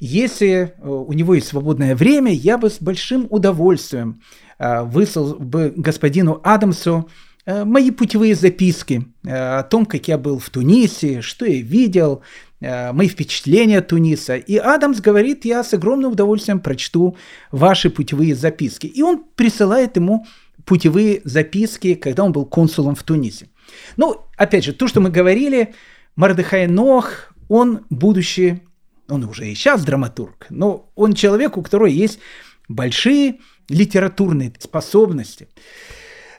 [0.00, 0.48] если
[0.78, 4.22] э, у него есть свободное время, я бы с большим удовольствием
[4.58, 7.10] э, выслал бы господину Адамсу
[7.44, 12.22] э, мои путевые записки о том, как я был в Тунисе, что я видел,
[12.60, 14.36] мои впечатления от Туниса.
[14.36, 17.16] И Адамс говорит, я с огромным удовольствием прочту
[17.52, 18.86] ваши путевые записки.
[18.86, 20.26] И он присылает ему
[20.64, 23.48] путевые записки, когда он был консулом в Тунисе.
[23.96, 25.74] Ну, опять же, то, что мы говорили,
[26.16, 28.62] Мардыхай Нох, он будущий
[29.08, 32.20] он уже и сейчас драматург, но он человек, у которого есть
[32.68, 35.48] большие литературные способности.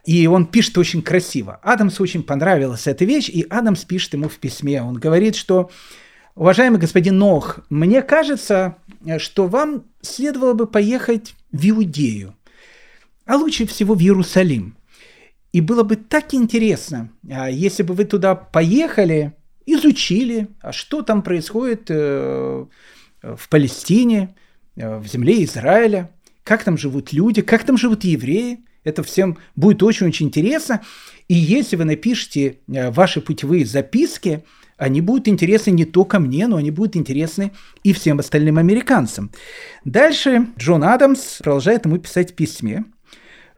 [0.05, 1.59] И он пишет очень красиво.
[1.61, 4.81] Адамсу очень понравилась эта вещь, и Адамс пишет ему в письме.
[4.81, 5.69] Он говорит, что
[6.39, 8.77] Уважаемый господин Нох, мне кажется,
[9.17, 12.33] что вам следовало бы поехать в Иудею,
[13.25, 14.77] а лучше всего в Иерусалим.
[15.51, 19.33] И было бы так интересно, а если бы вы туда поехали
[19.65, 22.65] изучили, а что там происходит э,
[23.21, 24.33] в Палестине,
[24.77, 26.09] э, в земле Израиля,
[26.45, 28.63] как там живут люди, как там живут евреи.
[28.85, 30.83] Это всем будет очень-очень интересно.
[31.27, 34.45] И если вы напишете э, ваши путевые записки,
[34.79, 37.51] они будут интересны не только мне, но они будут интересны
[37.83, 39.31] и всем остальным американцам.
[39.85, 42.85] Дальше Джон Адамс продолжает ему писать письме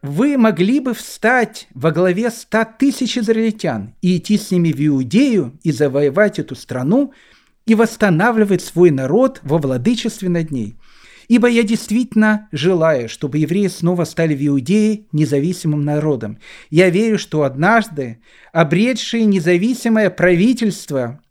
[0.02, 5.60] вы могли бы встать во главе ста тысяч израильтян и идти с ними в Иудею
[5.64, 7.14] и завоевать эту страну
[7.66, 10.76] и восстанавливать свой народ во владычестве над ней.
[11.32, 16.40] Ибо я действительно желаю, чтобы евреи снова стали в Иудее независимым народом.
[16.70, 18.20] Я верю, что однажды
[18.52, 21.22] обретшие независимое правительство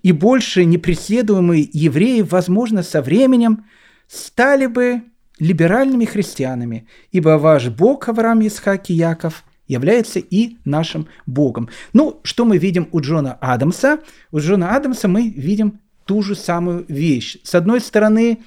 [0.00, 3.64] и больше непреследуемые евреи, возможно, со временем
[4.06, 5.02] стали бы
[5.40, 11.68] либеральными христианами, ибо ваш Бог Авраам, Исхак и Яков является и нашим Богом.
[11.92, 13.98] Ну, что мы видим у Джона Адамса?
[14.30, 17.38] У Джона Адамса мы видим ту же самую вещь.
[17.42, 18.38] С одной стороны,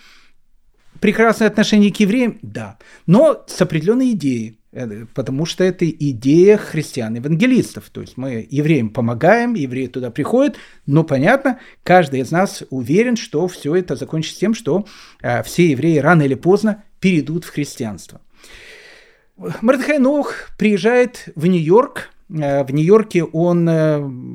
[1.01, 4.61] прекрасное отношение к евреям, да, но с определенной идеей.
[4.71, 7.89] Э, потому что это идея христиан-евангелистов.
[7.89, 13.47] То есть мы евреям помогаем, евреи туда приходят, но понятно, каждый из нас уверен, что
[13.47, 14.85] все это закончится тем, что
[15.21, 18.21] э, все евреи рано или поздно перейдут в христианство.
[19.37, 22.09] Мордыхай Нох приезжает в Нью-Йорк.
[22.29, 23.67] Э, в Нью-Йорке он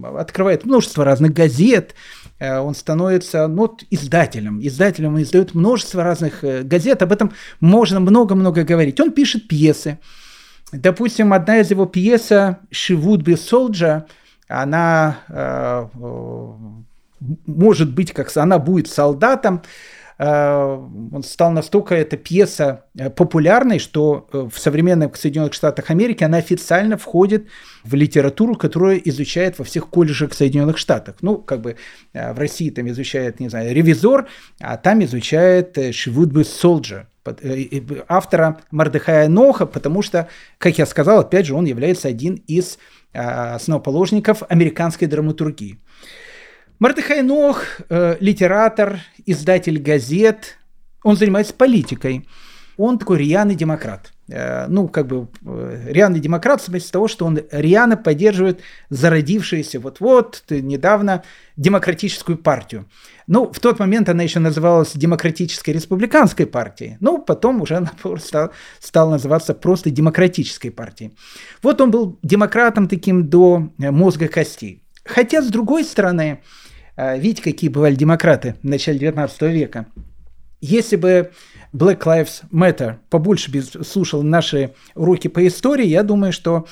[0.04, 1.94] открывает множество разных газет,
[2.38, 4.60] он становится ну, издателем.
[4.60, 9.00] Издателем он издает множество разных газет, об этом можно много-много говорить.
[9.00, 9.98] Он пишет пьесы,
[10.72, 14.02] Допустим, одна из его пьеса «She be soldier»,
[14.48, 15.86] она э,
[17.46, 19.62] может быть, как она будет солдатом, Э,
[20.18, 26.38] он стал настолько эта пьеса э, популярной, что э, в современных Соединенных Штатах Америки она
[26.38, 27.48] официально входит
[27.84, 31.16] в литературу, которую изучает во всех колледжах Соединенных Штатах.
[31.20, 31.76] Ну, как бы
[32.14, 34.26] в России там изучает, не знаю, ревизор,
[34.58, 37.08] а там изучает Шивудбы Солджер
[38.08, 42.78] автора Мардыхая Ноха, потому что, как я сказал, опять же, он является один из
[43.12, 45.80] основоположников американской драматургии.
[46.78, 50.58] Мардыхай Нох, э, литератор, издатель газет,
[51.02, 52.28] он занимается политикой.
[52.76, 54.12] Он такой рьяный демократ.
[54.28, 58.60] Э, ну, как бы э, рьяный демократ в смысле того, что он рьяно поддерживает
[58.90, 61.22] зародившуюся вот-вот недавно
[61.56, 62.86] демократическую партию.
[63.26, 66.98] Ну, в тот момент она еще называлась Демократической республиканской партией.
[67.00, 71.16] Ну, потом уже она стала, стала называться просто Демократической партией.
[71.62, 74.82] Вот он был демократом таким до э, мозга костей.
[75.06, 76.42] Хотя, с другой стороны,
[76.96, 79.86] видите, какие бывали демократы в начале 19 века.
[80.60, 81.32] Если бы
[81.72, 83.50] Black Lives Matter побольше
[83.84, 86.66] слушал наши уроки по истории, я думаю, что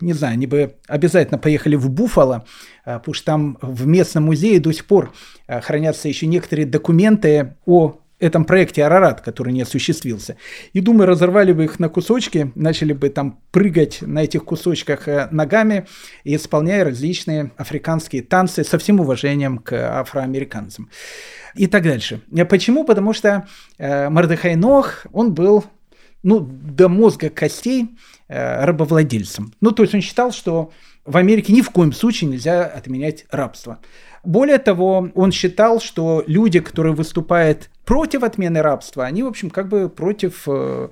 [0.00, 2.44] не знаю, они бы обязательно поехали в Буффало,
[2.84, 5.12] а, потому что там в местном музее до сих пор
[5.46, 10.36] а, хранятся еще некоторые документы о этом проекте Арарат, который не осуществился.
[10.72, 15.28] И, думаю, разорвали бы их на кусочки, начали бы там прыгать на этих кусочках э,
[15.30, 15.86] ногами,
[16.24, 20.90] исполняя различные африканские танцы со всем уважением к афроамериканцам.
[21.54, 22.20] И так дальше.
[22.48, 22.84] Почему?
[22.84, 23.46] Потому что
[23.78, 25.64] э, Мардыхай Нох, он был
[26.22, 27.96] ну, до мозга костей
[28.28, 29.54] э, рабовладельцем.
[29.60, 30.72] Ну, то есть он считал, что
[31.04, 33.78] в Америке ни в коем случае нельзя отменять рабство.
[34.24, 39.68] Более того, он считал, что люди, которые выступают против отмены рабства, они, в общем, как
[39.68, 40.90] бы против э,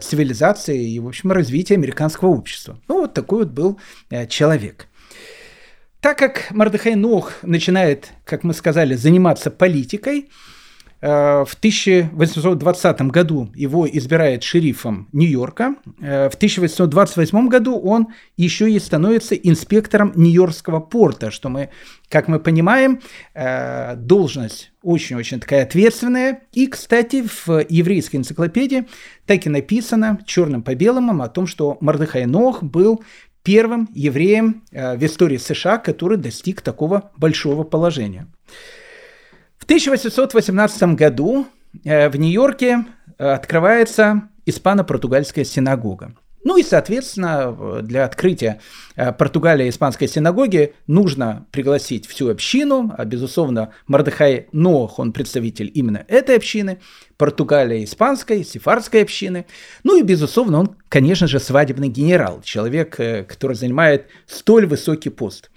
[0.00, 2.78] цивилизации и, в общем, развития американского общества.
[2.86, 4.86] Ну, вот такой вот был э, человек.
[6.00, 10.28] Так как Мардыхай Нох начинает, как мы сказали, заниматься политикой,
[11.00, 15.76] в 1820 году его избирает шерифом Нью-Йорка.
[16.00, 21.70] Э, в 1828 году он еще и становится инспектором Нью-Йоркского порта, что мы,
[22.08, 23.00] как мы понимаем,
[23.34, 26.40] э, должность очень-очень такая ответственная.
[26.52, 28.88] И, кстати, в еврейской энциклопедии
[29.26, 33.04] так и написано черным по белому о том, что Мардыхай Нох был
[33.44, 38.26] первым евреем в истории США, который достиг такого большого положения.
[39.58, 41.46] В 1818 году
[41.84, 42.86] э, в Нью-Йорке
[43.18, 46.14] э, открывается испано-португальская синагога.
[46.44, 48.60] Ну и, соответственно, для открытия
[48.94, 56.04] э, Португалии испанской синагоги нужно пригласить всю общину, а, безусловно, Мордыхай Нох, он представитель именно
[56.06, 56.78] этой общины,
[57.16, 59.44] Португалия испанской, сефардской общины,
[59.82, 65.50] ну и, безусловно, он, конечно же, свадебный генерал, человек, который занимает столь высокий пост.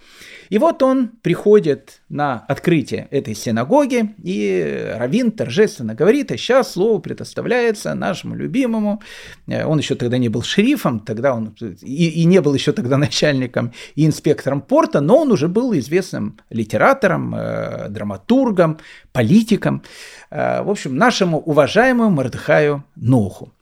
[0.51, 6.99] И вот он приходит на открытие этой синагоги, и Равин торжественно говорит, а сейчас слово
[6.99, 9.01] предоставляется нашему любимому.
[9.47, 12.97] Э, он еще тогда не был шерифом, тогда он и, и не был еще тогда
[13.07, 18.79] начальником и инспектором порта, но он уже был известным литератором, э, драматургом,
[19.13, 19.83] политиком.
[20.31, 23.53] Э, в общем, нашему уважаемому Мордыхаю Ноху.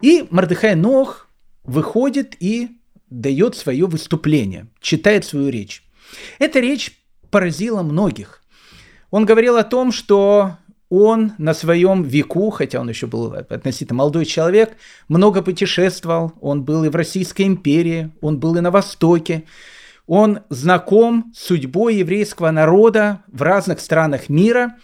[0.00, 1.28] И Мордыхай Нох
[1.64, 2.78] выходит и
[3.10, 5.82] дает свое выступление, читает свою речь.
[6.38, 6.92] Эта речь
[7.30, 8.42] поразила многих.
[9.10, 10.56] Он говорил о том, что
[10.88, 14.76] он на своем веку, хотя он еще был относительно молодой человек,
[15.08, 16.32] много путешествовал.
[16.40, 19.44] Он был и в Российской империи, он был и на Востоке.
[20.06, 24.76] Он знаком с судьбой еврейского народа в разных странах мира,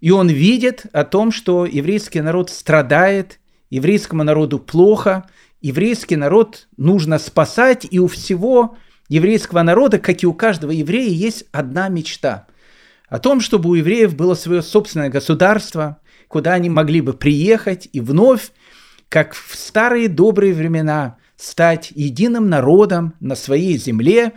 [0.00, 3.38] и он видит о том, что еврейский народ страдает,
[3.68, 5.28] еврейскому народу плохо,
[5.60, 8.78] еврейский народ нужно спасать, и у всего
[9.10, 12.46] еврейского народа, как и у каждого еврея, есть одна мечта.
[13.08, 18.00] О том, чтобы у евреев было свое собственное государство, куда они могли бы приехать и
[18.00, 18.52] вновь,
[19.08, 24.32] как в старые добрые времена, стать единым народом на своей земле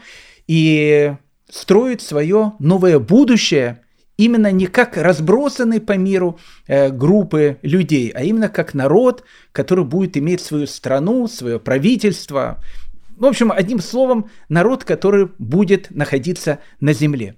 [0.48, 1.14] и
[1.50, 3.84] строить свое новое будущее
[4.18, 10.18] именно не как разбросанные по миру э, группы людей, а именно как народ, который будет
[10.18, 12.64] иметь свою страну, свое правительство,
[13.18, 17.36] в общем, одним словом, народ, который будет находиться на земле.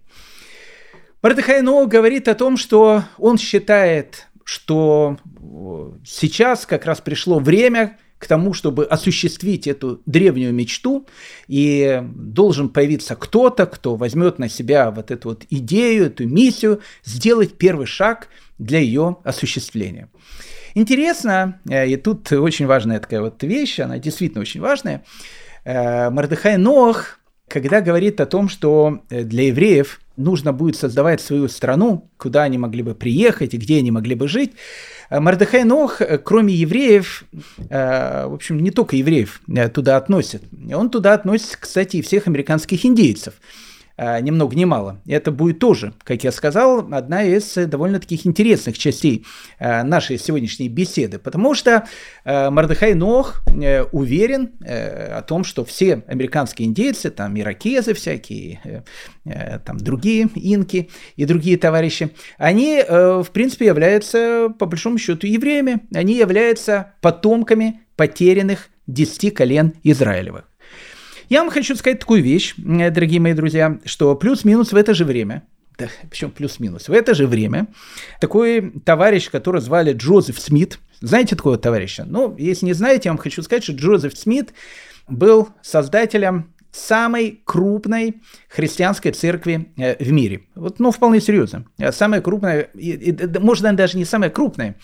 [1.22, 5.18] Мардыхайно говорит о том, что он считает, что
[6.06, 11.08] сейчас как раз пришло время к тому, чтобы осуществить эту древнюю мечту,
[11.48, 17.58] и должен появиться кто-то, кто возьмет на себя вот эту вот идею, эту миссию, сделать
[17.58, 20.10] первый шаг для ее осуществления.
[20.76, 26.57] Интересно, э, и тут очень важная такая вот вещь, она действительно очень важная– Э, Мордыхай
[26.57, 32.43] Нох, когда говорит о том, что э, для евреев нужно будет создавать свою страну, куда
[32.43, 34.53] они могли бы приехать и где они могли бы жить,
[35.09, 37.26] э, Мордехай Нох, э, кроме евреев,
[37.57, 39.41] в общем, не только евреев
[39.74, 40.43] туда относит,
[40.74, 45.02] он туда относит, кстати, и всех американских индейцев– Э, ни много ни мало.
[45.08, 49.26] Это будет тоже, как я сказал, одна из э, довольно таких интересных частей
[49.58, 51.88] э, нашей сегодняшней беседы, потому что
[52.26, 53.41] Мордыхай Нох
[53.91, 58.84] уверен о том, что все американские индейцы, там иракезы всякие,
[59.66, 65.82] там другие инки и другие товарищи, они, в принципе, являются, по большому счету, евреями.
[65.93, 70.46] Они являются потомками потерянных десяти колен Израилевых.
[71.30, 75.44] Я вам хочу сказать такую вещь, дорогие мои друзья, что плюс-минус в это же время,
[75.78, 77.68] да, причем плюс-минус, в это же время
[78.22, 82.06] такой товарищ, которого звали Джозеф Смит, знаете такого товарища?
[82.08, 84.54] Ну, если не знаете, я вам хочу сказать, что Джозеф Смит
[85.08, 90.44] был создателем самой крупной христианской церкви э, в мире.
[90.56, 91.66] Вот, ну, вполне серьезно.
[91.92, 92.70] Самая крупная,
[93.40, 94.76] может, даже не самая крупная,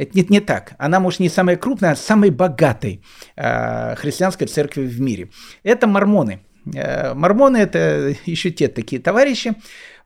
[0.00, 0.72] это не, не так.
[0.78, 3.02] Она, может, не самая крупная, а самой богатой
[3.36, 5.28] э, христианской церкви в мире.
[5.62, 6.40] Это мормоны.
[6.74, 9.52] Э, мормоны– это еще те такие товарищи.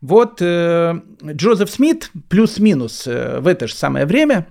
[0.01, 4.49] Вот э, Джозеф Смит плюс-минус э, в это же самое время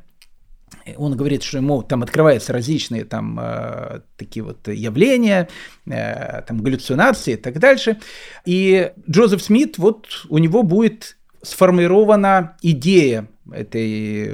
[0.97, 5.49] он говорит, что ему там открываются различные там э, такие вот явления,
[5.85, 7.99] э, там галлюцинации и так дальше.
[8.45, 14.33] И Джозеф Смит, вот у него будет сформирована идея этой,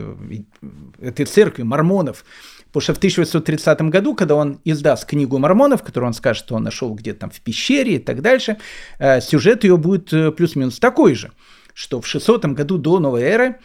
[0.99, 2.24] этой церкви мормонов.
[2.68, 6.64] Потому что в 1830 году, когда он издаст книгу мормонов, которую он скажет, что он
[6.64, 8.57] нашел где-то там в пещере и так дальше,
[8.99, 11.32] э, сюжет ее будет э, плюс-минус такой же,
[11.74, 13.60] что в 600 году до новой эры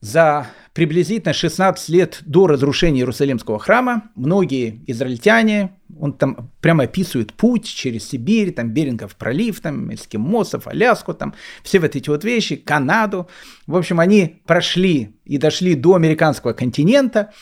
[0.00, 0.46] за
[0.76, 8.06] приблизительно 16 лет до разрушения Иерусалимского храма многие израильтяне, он там прямо описывает путь через
[8.06, 13.26] Сибирь, там Берингов пролив, там эскимосов, Аляску, там все вот эти вот вещи, Канаду.
[13.66, 17.32] В общем, они прошли и дошли до американского континента,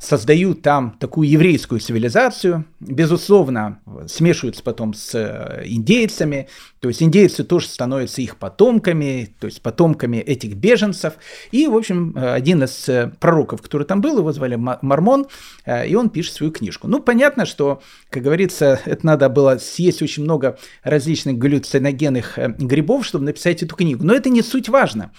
[0.00, 6.48] создают там такую еврейскую цивилизацию, безусловно, смешиваются потом с э, индейцами,
[6.80, 11.14] то есть индейцы тоже становятся их потомками, то есть потомками этих беженцев.
[11.52, 15.26] И, в общем, один из э, пророков, который там был, его звали Мормон,
[15.66, 16.88] э, и он пишет свою книжку.
[16.88, 23.26] Ну, понятно, что, как говорится, это надо было съесть очень много различных галлюциногенных грибов, чтобы
[23.26, 24.02] написать эту книгу.
[24.02, 25.12] Но это не суть важно.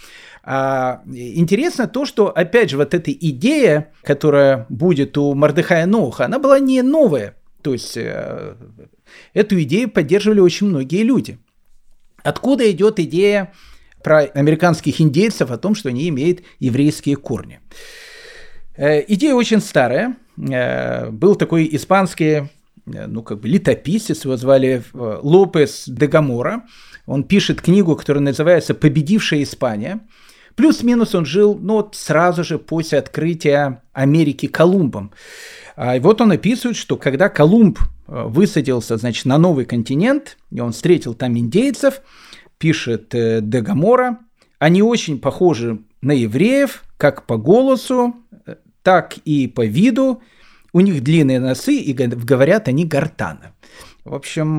[0.44, 6.40] А, интересно то, что, опять же, вот эта идея, которая будет у Мордыхая Ноуха, она
[6.40, 7.36] была не новая.
[7.62, 8.56] То есть э,
[9.34, 11.38] эту идею поддерживали очень многие люди.
[12.24, 13.54] Откуда идет идея
[14.04, 17.60] про американских индейцев о том, что они имеют еврейские корни?
[18.76, 20.18] Э, идея очень старая.
[20.38, 22.50] Э, был такой испанский
[22.86, 26.64] ну, как бы летописец, его звали Лопес де Гамора.
[27.06, 30.02] Он пишет книгу, которая называется «Победившая Испания».
[30.56, 35.12] Плюс-минус он жил, ну, вот сразу же после открытия Америки Колумбом.
[35.76, 40.60] А, и вот он описывает, что когда Колумб э, высадился, значит, на новый континент, и
[40.60, 42.02] он встретил там индейцев,
[42.58, 44.20] пишет э, Дегамора,
[44.60, 50.22] они очень похожи на евреев, как по голосу, э, так и по виду.
[50.74, 53.54] У них длинные носы, и говорят они гортаны.
[54.06, 54.58] В общем,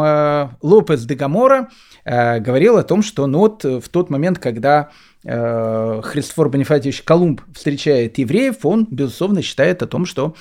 [0.60, 1.70] Лопес де Гамора
[2.04, 4.90] говорил о том, что ну вот в тот момент, когда
[5.24, 10.34] э, Христофор Бонифатьевич Колумб встречает евреев, он, безусловно, считает о том, что,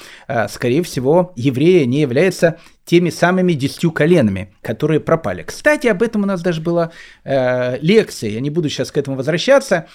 [0.50, 5.44] скорее всего, евреи не являются теми самыми десятью коленами, которые пропали.
[5.44, 6.92] Кстати, об этом у нас даже была
[7.24, 9.88] лекция, я не буду сейчас к этому возвращаться.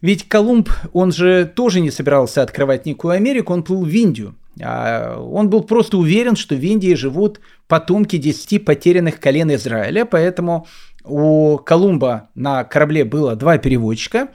[0.00, 4.34] Ведь Колумб, он же тоже не собирался открывать некую Америку, он плыл в Индию.
[4.62, 10.66] А, он был просто уверен, что в Индии живут потомки десяти потерянных колен Израиля, поэтому
[11.04, 14.28] у Колумба на корабле было два переводчика,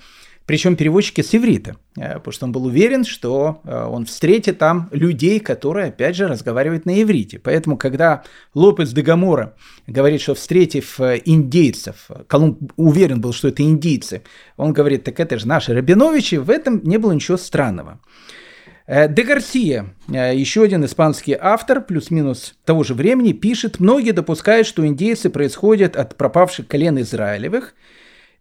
[0.45, 4.89] причем переводчики с иврита, э, потому что он был уверен, что э, он встретит там
[4.91, 7.39] людей, которые, опять же, разговаривают на иврите.
[7.39, 9.53] Поэтому, когда Лопес де Гамора
[9.87, 14.23] говорит, что встретив э, индейцев, Колумб уверен был, что это индейцы,
[14.57, 17.99] он говорит, так это же наши Рабиновичи, в этом не было ничего странного.
[18.85, 24.67] Э, Де Гарсия, э, еще один испанский автор, плюс-минус того же времени, пишет, многие допускают,
[24.67, 27.75] что индейцы происходят от пропавших колен Израилевых.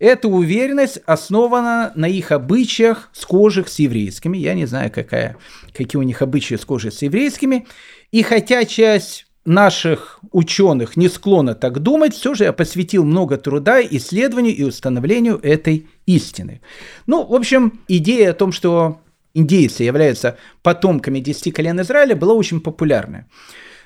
[0.00, 4.36] Эта уверенность основана на их обычаях, схожих с еврейскими.
[4.36, 5.36] Я не знаю, какая,
[5.72, 7.68] какие у них обычаи схожи с еврейскими.
[8.10, 13.80] И хотя часть наших ученых не склонна так думать, все же я посвятил много труда
[13.80, 16.60] исследованию и установлению этой истины.
[17.06, 19.01] Ну, в общем, идея о том, что
[19.34, 23.28] индейцы являются потомками десяти колен Израиля, была очень популярная.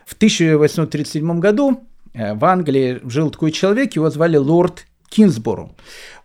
[0.05, 1.81] В 1837 году
[2.15, 5.75] э, в Англии жил такой человек, его звали лорд Кинсбору.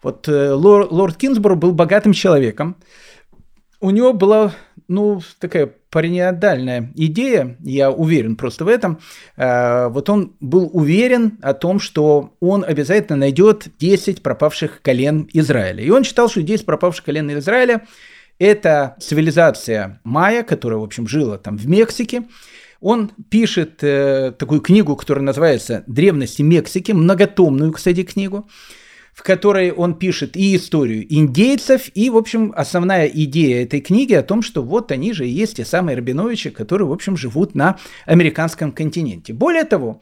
[0.04, 2.76] Вот э, лорд, лорд Кинсборо был богатым человеком.
[3.80, 4.54] У него была,
[4.88, 9.00] ну, такая параноидальная идея, я уверен просто в этом.
[9.36, 15.84] Э, вот он был уверен о том, что он обязательно найдет 10 пропавших колен Израиля.
[15.84, 17.82] И он считал, что 10 пропавших колен Израиля–
[18.42, 22.24] это цивилизация майя, которая, в общем, жила там в Мексике,
[22.80, 28.50] он пишет э, такую книгу, которая называется «Древности Мексики», многотомную, кстати, книгу,
[29.14, 34.24] в которой он пишет и историю индейцев, и, в общем, основная идея этой книги о
[34.24, 37.78] том, что вот они же и есть те самые Рабиновичи, которые, в общем, живут на
[38.08, 39.34] американском континенте.
[39.34, 40.02] Более того,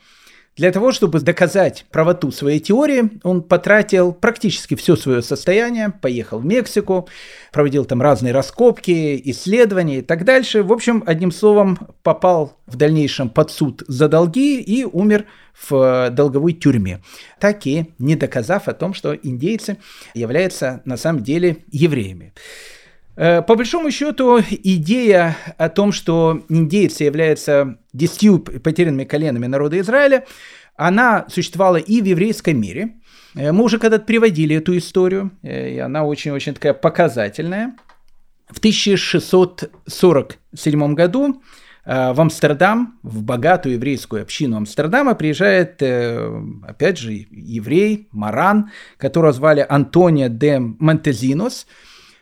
[0.60, 6.46] для того, чтобы доказать правоту своей теории, он потратил практически все свое состояние, поехал в
[6.46, 7.08] Мексику,
[7.54, 10.62] проводил там разные раскопки, исследования и так дальше.
[10.64, 15.28] В общем, одним словом, попал в дальнейшем под суд за долги и умер
[15.70, 17.02] в долговой тюрьме,
[17.40, 19.78] так и не доказав о том, что индейцы
[20.14, 22.34] являются на самом деле евреями.
[23.20, 30.26] Э, по большому счету, идея о том, что индейцы являются десятью потерянными коленами народа Израиля,
[30.78, 32.94] она существовала и в еврейском мире.
[33.36, 37.76] Э, мы уже когда-то приводили эту историю, э, и она очень-очень такая показательная.
[38.50, 41.44] В 1647 году
[41.86, 50.28] в Амстердам, в богатую еврейскую общину Амстердама приезжает, опять же, еврей, маран, которого звали Антонио
[50.30, 51.66] де Монтезинос–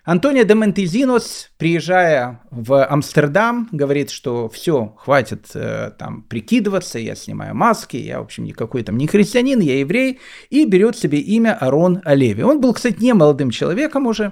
[0.08, 7.54] Антонио де Монтезинос, приезжая в Амстердам, говорит, что все, хватит э, там прикидываться, я снимаю
[7.54, 12.02] маски, я, в общем, никакой там не христианин, я еврей, и берет себе имя Арон
[12.06, 12.42] Олеви.
[12.44, 14.32] Он был, кстати, не молодым человеком уже.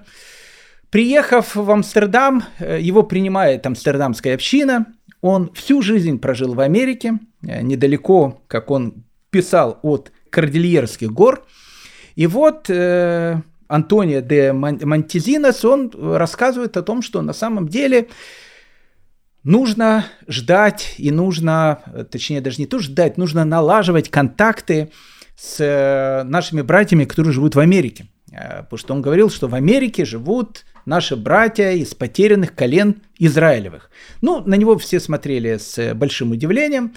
[0.92, 4.86] Приехав в Амстердам, э, его принимает амстердамская община,
[5.20, 11.46] он всю жизнь прожил в Америке, э, недалеко, как он писал, от Кордильерских гор.
[12.16, 18.08] И вот э, Антонио де Монтезинос, он рассказывает о том, что на самом деле
[19.44, 21.80] нужно ждать и нужно,
[22.12, 24.92] точнее даже не то ждать, нужно налаживать контакты
[25.36, 28.08] с э, нашими братьями, которые живут в Америке.
[28.32, 33.90] Э, потому что он говорил, что в Америке живут наши братья из потерянных колен Израилевых.
[34.22, 36.94] Ну, на него все смотрели с большим удивлением.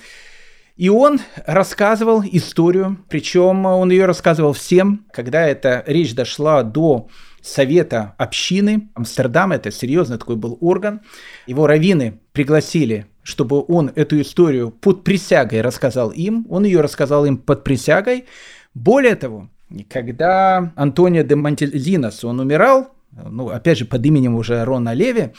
[0.79, 7.09] И он рассказывал историю, причем он ее рассказывал всем, когда эта речь дошла до
[7.43, 11.01] совета общины Амстердама, это серьезный такой был орган.
[11.49, 16.47] Его раввины пригласили, чтобы он эту историю под присягой рассказал им.
[16.49, 18.27] Он ее рассказал им под присягой.
[18.73, 19.49] Более того,
[19.91, 25.33] когда Антонио де Монтельзинос, он умирал, ну, опять же, под именем уже Рона Леви,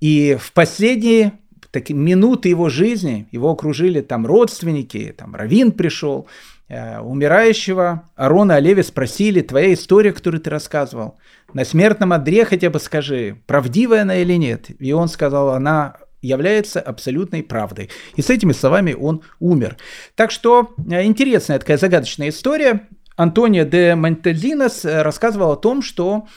[0.00, 1.34] и в последние
[1.74, 6.28] так, минуты его жизни, его окружили там родственники, там Равин пришел,
[6.68, 11.16] э, умирающего Арона Олеви спросили, твоя история, которую ты рассказывал,
[11.52, 14.70] на смертном одре хотя бы скажи, правдивая она или нет?
[14.78, 17.90] И он сказал, она является абсолютной правдой.
[18.14, 19.76] И с этими словами он умер.
[20.14, 22.88] Так что э, интересная такая загадочная история.
[23.16, 26.28] Антонио де Монтельдинос э, рассказывал о том, что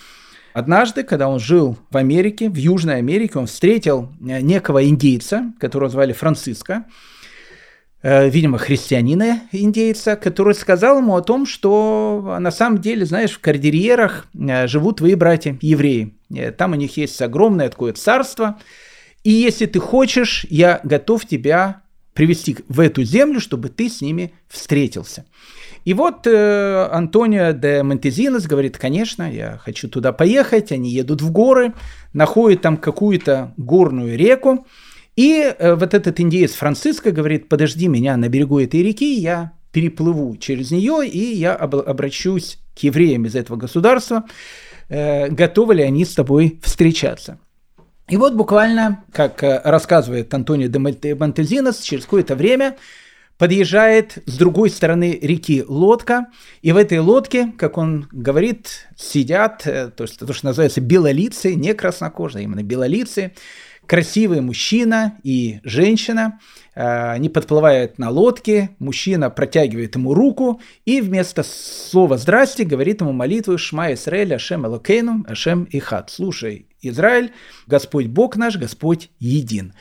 [0.58, 5.88] Однажды, когда он жил в Америке, в Южной Америке, он встретил э, некого индейца, которого
[5.88, 6.86] звали Франциско,
[8.02, 13.40] э, видимо, христианина индейца, который сказал ему о том, что на самом деле, знаешь, в
[13.40, 16.16] кордильерах э, живут твои братья евреи.
[16.58, 18.58] Там у них есть огромное такое царство,
[19.24, 21.84] и если ты хочешь, я готов тебя
[22.16, 25.24] привести в эту землю, чтобы ты с ними встретился.
[25.86, 31.32] И вот э, Антонио де Монтезинос говорит, конечно, я хочу туда поехать, они едут в
[31.32, 31.74] горы,
[32.14, 34.66] находят там какую-то горную реку,
[35.16, 40.38] и э, вот этот индеец Франциско говорит, подожди меня на берегу этой реки, я переплыву
[40.38, 44.26] через нее, и я об- обращусь к евреям из этого государства,
[44.90, 47.40] э, готовы ли они с тобой встречаться.
[48.10, 52.78] И вот буквально, как э, рассказывает Антонио де Монтезинос, через какое-то время
[53.38, 56.28] подъезжает с другой стороны реки лодка,
[56.62, 61.56] и в этой лодке, как он говорит, сидят, э, то, есть, то что называется белолицы,
[61.56, 63.34] не краснокожие, а именно белолицы,
[63.86, 66.40] красивый мужчина и женщина.
[66.76, 73.14] Э, они подплывают на лодке, мужчина протягивает ему руку и вместо слова «здрасте» говорит ему
[73.14, 76.10] молитву «Шма Исраэль, Ашем Элокейну, Ашем Ихат».
[76.10, 77.32] Слушай, Израиль,
[77.68, 79.74] Господь Бог наш, Господь един.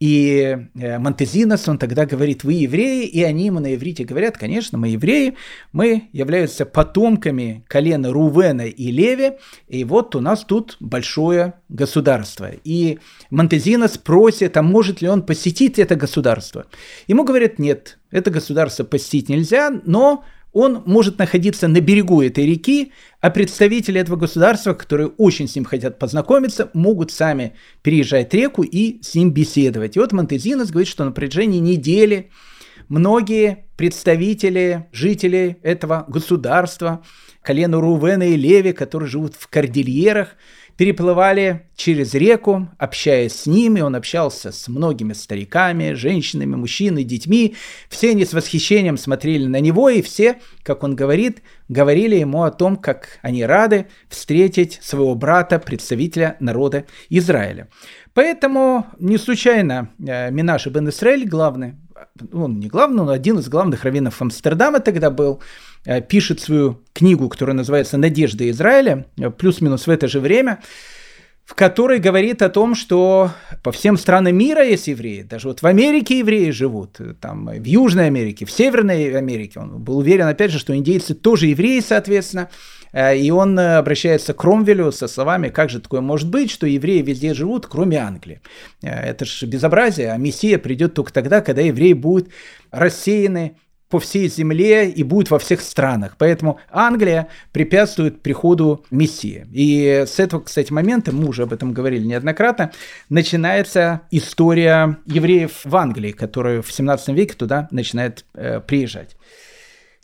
[0.00, 4.78] И э, Монтезинос, он тогда говорит, вы евреи, и они ему на иврите говорят, конечно,
[4.78, 5.36] мы евреи,
[5.72, 9.32] мы являемся потомками колена Рувена и Леви,
[9.68, 12.50] и вот у нас тут большое государство.
[12.64, 12.98] И
[13.30, 16.66] Монтезинос просит, а может ли он посетить это государство?
[17.06, 22.92] Ему говорят, нет, это государство посетить нельзя, но он может находиться на берегу этой реки,
[23.20, 29.02] а представители этого государства, которые очень с ним хотят познакомиться, могут сами переезжать реку и
[29.02, 29.96] с ним беседовать.
[29.96, 32.30] И вот Монтезинос говорит, что на протяжении недели
[32.88, 37.04] многие представители, жители этого государства,
[37.42, 40.36] колено Рувена и Леви, которые живут в кордильерах,
[40.80, 43.82] переплывали через реку, общаясь с ними.
[43.82, 47.54] Он общался с многими стариками, женщинами, мужчинами, детьми.
[47.90, 52.50] Все они с восхищением смотрели на него, и все, как он говорит, говорили ему о
[52.50, 57.68] том, как они рады встретить своего брата, представителя народа Израиля.
[58.14, 61.74] Поэтому не случайно э, Минаш Бен Исраэль, главный,
[62.32, 65.42] он не главный, но один из главных раввинов Амстердама тогда был,
[66.08, 70.60] пишет свою книгу, которая называется «Надежда Израиля», э, плюс-минус в это же время,
[71.46, 75.22] в которой говорит о том, что по всем странам мира есть евреи.
[75.22, 79.60] Даже вот в Америке евреи живут, э, там в Южной Америке, в Северной Америке.
[79.60, 82.50] Он был уверен, опять же, что индейцы тоже евреи, соответственно.
[82.92, 87.34] И он обращается к Кромвелю со словами, как же такое может быть, что евреи везде
[87.34, 88.40] живут, кроме Англии.
[88.82, 92.30] Это же безобразие, а Мессия придет только тогда, когда евреи будут
[92.72, 93.56] рассеяны
[93.90, 96.14] по всей земле и будет во всех странах.
[96.16, 99.46] Поэтому Англия препятствует приходу Мессии.
[99.52, 102.72] И с этого, кстати, момента, мы уже об этом говорили неоднократно,
[103.08, 109.16] начинается история евреев в Англии, которая в 17 веке туда начинает э, приезжать.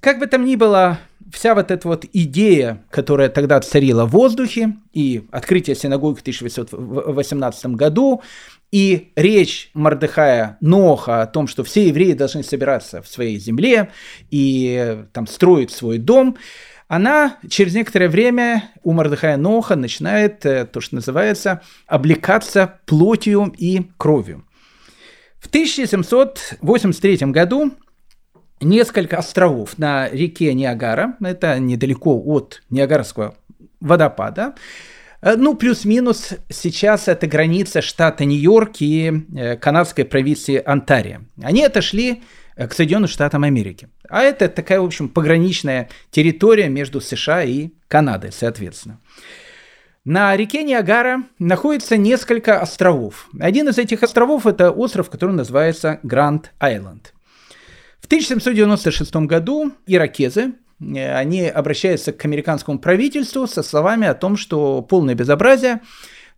[0.01, 0.99] Как бы там ни было,
[1.32, 7.66] вся вот эта вот идея, которая тогда царила в воздухе, и открытие синагоги в 1818
[7.66, 8.22] году,
[8.73, 13.91] и речь Мардыхая Ноха о том, что все евреи должны собираться в своей земле
[14.31, 16.37] и там строить свой дом,
[16.89, 23.91] она через некоторое время у Мардыхая Ноха начинает э, то, что называется, облекаться плотью и
[23.97, 24.45] кровью.
[25.39, 27.73] В 1783 году
[28.61, 33.35] несколько островов на реке Ниагара, это недалеко от Ниагарского
[33.81, 34.55] водопада,
[35.35, 41.22] ну, плюс-минус сейчас это граница штата Нью-Йорк и э, канадской провинции Онтарио.
[41.43, 42.22] Они отошли
[42.55, 43.89] э, к Соединенным Штатам Америки.
[44.09, 49.01] А это такая, в общем, пограничная территория между США и Канадой, соответственно.
[50.05, 53.29] На реке Ниагара находится несколько островов.
[53.41, 57.12] Один из этих островов– это остров, который называется Гранд-Айленд.
[58.01, 64.83] В 1796 году иракезы, э, они обращаются к американскому правительству со словами о том, что
[64.83, 65.81] полное безобразие,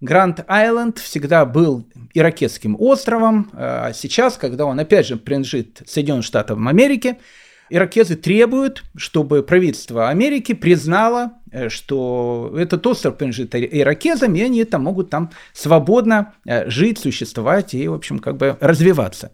[0.01, 6.69] Гранд-Айленд всегда был иракетским островом, э, а сейчас, когда он опять же принадлежит Соединенным Штатам
[6.69, 7.19] Америки,
[7.71, 14.85] иракезы требуют, чтобы правительство Америки признало, э, что этот остров принадлежит иракезам, и они там
[14.85, 19.33] могут там свободно э, жить, существовать и, в общем, как бы развиваться.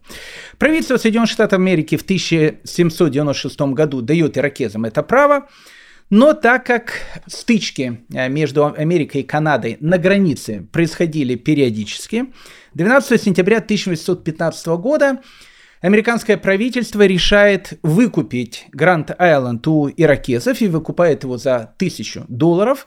[0.58, 5.48] Правительство Соединенных Штатов Америки в 1796 году дает иракезам это право,
[6.10, 12.26] но так как стычки э, между Америкой и Канадой на границе происходили периодически,
[12.74, 15.20] 12 сентября 1815 года
[15.84, 22.86] американское правительство решает выкупить Гранд Айленд у иракезов и выкупает его за тысячу долларов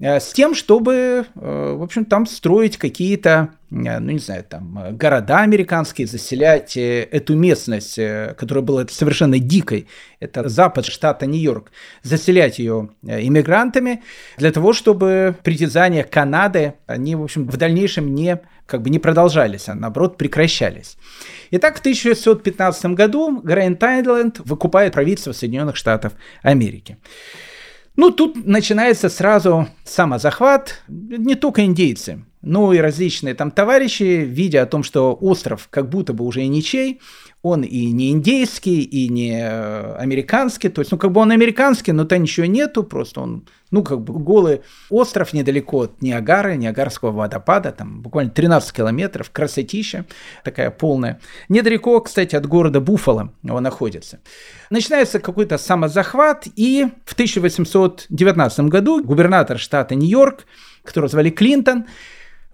[0.00, 5.38] с тем, чтобы, э, в общем, там строить какие-то, э, ну, не знаю, там, города
[5.38, 7.94] американские, заселять эту местность,
[8.36, 9.86] которая была совершенно дикой,
[10.18, 11.70] это запад штата Нью-Йорк,
[12.02, 14.02] заселять ее иммигрантами
[14.36, 19.68] для того, чтобы притязания Канады, они, в общем, в дальнейшем не, как бы не продолжались,
[19.68, 20.96] а наоборот прекращались.
[21.50, 26.98] Итак, в 1615 году Гранд Айленд выкупает правительство Соединенных Штатов Америки.
[27.96, 34.66] Ну, тут начинается сразу самозахват, не только индейцы, но и различные там товарищи, видя о
[34.66, 37.00] том, что остров как будто бы уже и ничей,
[37.42, 41.92] он и не индейский, и не э, американский, то есть, ну, как бы он американский,
[41.92, 47.10] но там ничего нету, просто он, ну, как бы голый остров недалеко от Ниагары, Ниагарского
[47.10, 50.06] водопада, там буквально 13 километров, красотища
[50.42, 51.20] такая полная.
[51.50, 54.20] Недалеко, кстати, от города Буффало он находится.
[54.70, 60.46] Начинается какой-то самозахват, и в 1819 году губернатор штата Нью-Йорк,
[60.82, 61.84] которого звали Клинтон,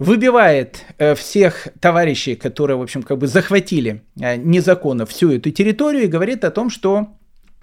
[0.01, 6.05] выбивает э, всех товарищей, которые, в общем, как бы захватили э, незаконно всю эту территорию
[6.05, 7.09] и говорит о том, что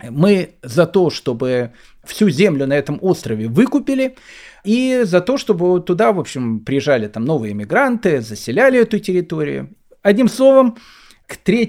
[0.07, 1.71] мы за то, чтобы
[2.03, 4.15] всю землю на этом острове выкупили,
[4.63, 9.71] и за то, чтобы туда, в общем, приезжали там новые иммигранты, заселяли эту территорию.
[10.03, 10.77] Одним словом,
[11.25, 11.63] к 3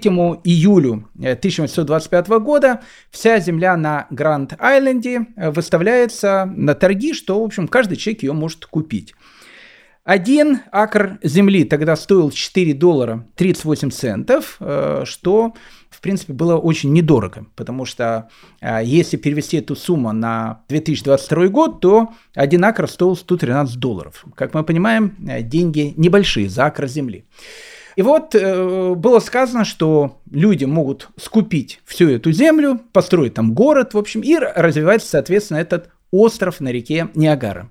[0.45, 7.97] июлю 1825 э, года вся земля на Гранд-Айленде выставляется на торги, что, в общем, каждый
[7.97, 9.15] человек ее может купить.
[10.09, 15.53] Один акр земли тогда стоил 4 доллара 38 центов, э, что,
[15.91, 18.31] в принципе, было очень недорого, потому что
[18.63, 24.25] э, если перевести эту сумму на 2022 год, то один акр стоил 113 долларов.
[24.35, 27.27] Как мы понимаем, э, деньги небольшие за акр земли.
[27.95, 33.93] И вот э, было сказано, что люди могут скупить всю эту землю, построить там город,
[33.93, 37.71] в общем, и развивать, соответственно, этот остров на реке Ниагара.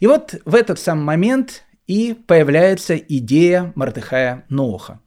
[0.00, 5.00] И вот в этот самый момент и появляется идея Мардыхая Ноха.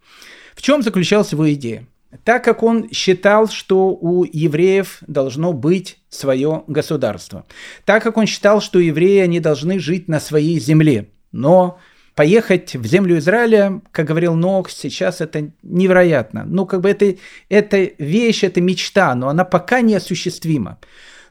[0.55, 1.85] В чем заключалась его идея?
[2.23, 7.45] Так как он считал, что у евреев должно быть свое государство,
[7.85, 11.79] так как он считал, что евреи они должны жить на своей земле, но
[12.15, 16.43] поехать в землю Израиля, как говорил Нох, сейчас это невероятно.
[16.45, 17.15] Ну, как бы это,
[17.47, 20.79] это вещь, это мечта, но она пока неосуществима.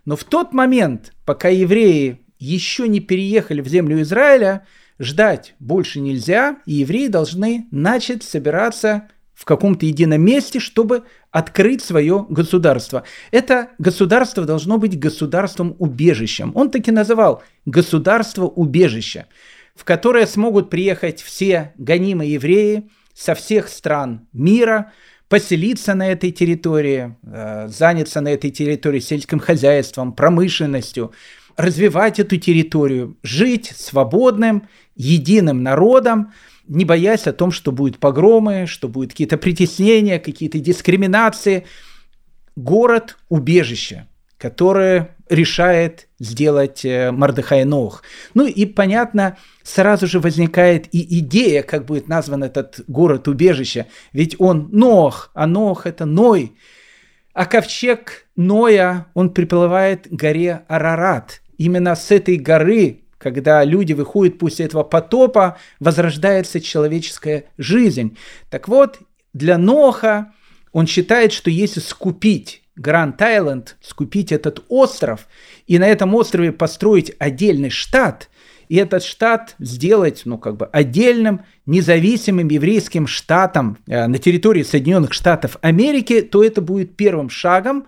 [0.04, 4.66] Но в тот момент, пока евреи еще не переехали в землю Израиля,
[4.99, 12.26] ждать больше нельзя, и евреи должны начать собираться в каком-то едином месте, чтобы открыть свое
[12.28, 13.05] государство.
[13.30, 16.53] Это государство должно быть государством-убежищем.
[16.57, 19.26] Он таки называл государство-убежище,
[19.76, 24.93] в которое смогут приехать все гонимые евреи со всех стран мира–
[25.28, 31.12] поселиться на этой территории, э, заняться на этой территории сельским хозяйством, промышленностью,
[31.59, 36.32] развивать эту территорию, жить свободным, единым народом,
[36.68, 41.66] не боясь о том, что будут погромы, что будут какие-то притеснения, какие-то дискриминации.
[42.54, 44.06] Город– убежище,
[44.38, 48.02] которое решает сделать э, Мардыхай Нох.
[48.34, 53.86] Ну и понятно, сразу же возникает и идея, как будет назван этот город-убежище.
[54.12, 56.56] Ведь он Нох, а Нох это Ной.
[57.32, 61.40] А ковчег Ноя, он приплывает к горе Арарат.
[61.59, 68.16] Именно с этой горы, когда люди выходят после этого потопа, возрождается человеческая жизнь.
[68.48, 69.00] Так вот,
[69.34, 70.32] для Ноха
[70.72, 75.26] он считает, что если скупить Гранд Айленд, скупить этот остров
[75.66, 78.30] и на этом острове построить отдельный штат,
[78.68, 85.14] и этот штат сделать, ну, как бы отдельным, независимым еврейским штатом э, на территории Соединенных
[85.14, 87.86] Штатов Америки, то это будет первым шагом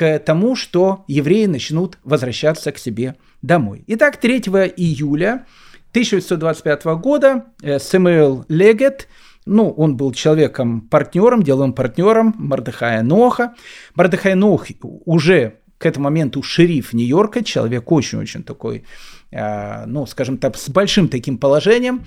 [0.00, 3.84] к тому, что евреи начнут возвращаться к себе домой.
[3.86, 4.38] Итак, 3
[4.78, 5.44] июля
[5.90, 9.08] 1825 года э, Сэмюэл Легет–
[9.46, 13.54] ну, он был человеком-партнером, деловым партнером Мардыхая Ноха.
[13.94, 18.84] Мардыхай Нох уже к этому моменту шериф Нью-Йорка, человек очень-очень такой,
[19.32, 22.04] э, ну, скажем так, с большим таким положением,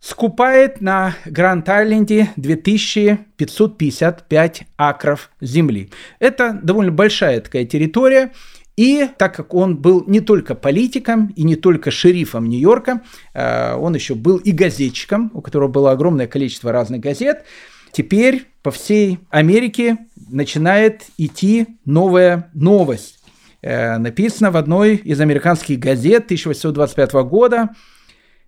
[0.00, 5.90] скупает на Гранд-Айленде 2555 акров земли.
[6.18, 8.32] Это довольно большая такая территория,
[8.76, 13.02] и так как он был не только политиком и не только шерифом Нью-Йорка,
[13.34, 17.44] э, он еще был и газетчиком, у которого было огромное количество разных газет,
[17.92, 19.98] теперь по всей Америке
[20.30, 23.22] начинает идти новая новость.
[23.60, 27.68] Э, написано в одной из американских газет 1825 года,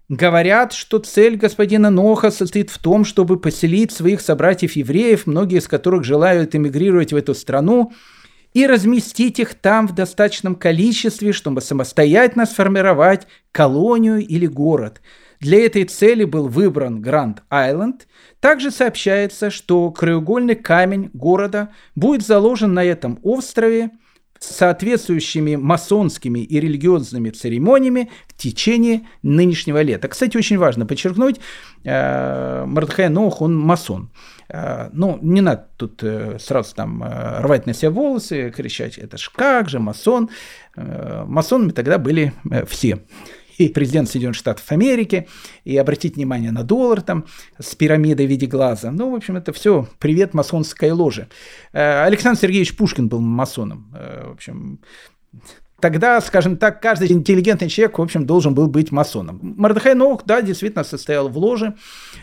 [0.09, 6.05] Говорят, что цель господина Ноха состоит в том, чтобы поселить своих собратьев-евреев, многие из которых
[6.05, 7.92] желают эмигрировать в эту страну,
[8.53, 15.00] и разместить их там в достаточном количестве, чтобы самостоятельно сформировать колонию или город.
[15.40, 18.07] Для этой цели был выбран Гранд-Айленд.
[18.40, 23.90] Также сообщается, что краеугольный камень города будет заложен на этом острове
[24.43, 30.09] соответствующими масонскими и религиозными церемониями в течение нынешнего лета.
[30.09, 31.40] Кстати, очень важно подчеркнуть,
[31.84, 34.11] э, Мардхай Нох, он масон.
[34.49, 39.30] Э, ну, не надо тут э, сразу там рвать на себя волосы, кричать, это ж
[39.34, 40.28] как же, масон.
[40.74, 42.32] Масонами тогда были
[42.66, 43.01] все.
[43.62, 45.28] И президент Соединенных Штатов Америки,
[45.64, 47.26] и обратить внимание на доллар там
[47.60, 48.90] с пирамидой в виде глаза.
[48.90, 51.28] Ну, в общем, это все привет масонской ложе.
[51.72, 53.92] Александр Сергеевич Пушкин был масоном.
[53.92, 54.80] В общем,
[55.83, 59.41] тогда, скажем так, каждый интеллигентный человек, в общем, должен был быть масоном.
[59.43, 61.74] Мордыхай Ноук, да, действительно состоял в ложе,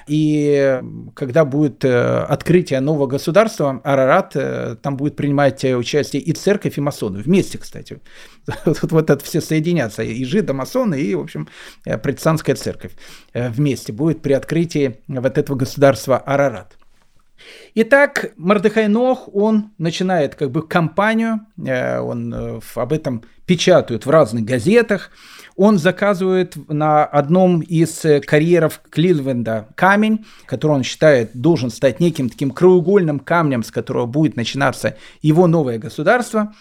[0.08, 0.82] и
[1.14, 6.82] когда будет э, открытие нового государства, Арарат, э, там будет принимать участие и церковь, и
[6.82, 8.00] масоны, вместе, кстати.
[8.64, 11.50] Тут вот это все соединятся, и жиды, масоны, и, в общем,
[11.86, 12.94] э, протестантская церковь
[13.34, 16.79] вместе будет при открытии вот этого государства Арарат.
[17.76, 24.10] Итак, Мордыхай Нох, он начинает как бы кампанию, э, он э, об этом печатают в
[24.10, 25.12] разных газетах,
[25.56, 32.30] он заказывает на одном из э, карьеров Кливленда камень, который он считает должен стать неким
[32.30, 36.54] таким краеугольным камнем, с которого будет начинаться его новое государство.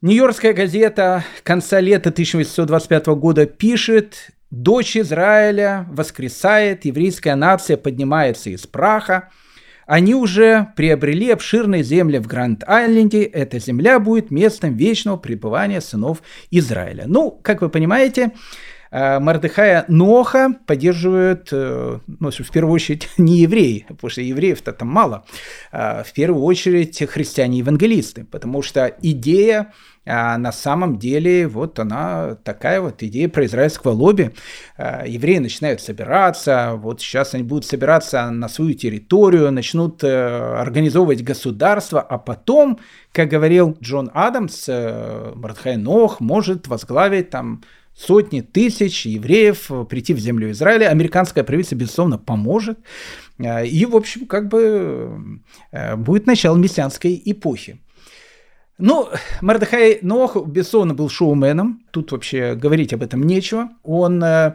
[0.00, 9.30] Нью-Йоркская газета конца лета 1825 года пишет Дочь Израиля воскресает, еврейская нация поднимается из праха.
[9.88, 13.22] Они уже приобрели обширные земли в Гранд-Айленде.
[13.22, 17.04] Эта земля будет местом вечного пребывания сынов Израиля.
[17.06, 18.32] Ну, как вы понимаете,
[18.90, 25.24] Мардыхая Ноха поддерживают, э, ну, в первую очередь, не евреи, потому что евреев-то там мало,
[25.72, 29.72] а в первую очередь христиане-евангелисты, потому что идея
[30.10, 34.32] а на самом деле вот она такая вот идея про израильского лобби.
[34.78, 42.00] Евреи начинают собираться, вот сейчас они будут собираться на свою территорию, начнут э, организовывать государство,
[42.00, 42.78] а потом,
[43.12, 47.62] как говорил Джон Адамс, э, Мардхай Нох может возглавить там
[47.98, 50.88] сотни тысяч евреев прийти в землю Израиля.
[50.88, 52.78] Американское правительство, безусловно, поможет.
[53.38, 55.40] А, и, в общем, как бы
[55.72, 57.80] э, будет начало мессианской эпохи.
[58.78, 59.08] Ну,
[59.40, 61.82] Мардахай Нох, безусловно, был шоуменом.
[61.90, 63.70] Тут вообще говорить об этом нечего.
[63.82, 64.54] Он э,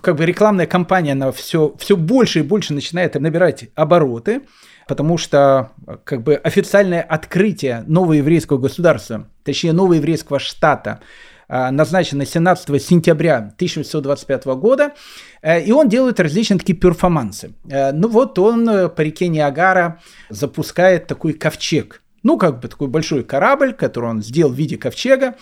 [0.00, 4.42] как бы рекламная кампания, она все, все больше и больше начинает набирать обороты,
[4.86, 5.72] потому что
[6.04, 11.00] как бы официальное открытие нового еврейского государства, точнее нового еврейского штата,
[11.48, 14.92] э, назначено 17 сентября 1825 года,
[15.42, 17.52] э, и он делает различные такие перформансы.
[17.64, 23.72] Ну вот он по реке Ниагара запускает такой ковчег– ну, как бы такой большой корабль,
[23.72, 25.36] который он сделал в виде ковчега.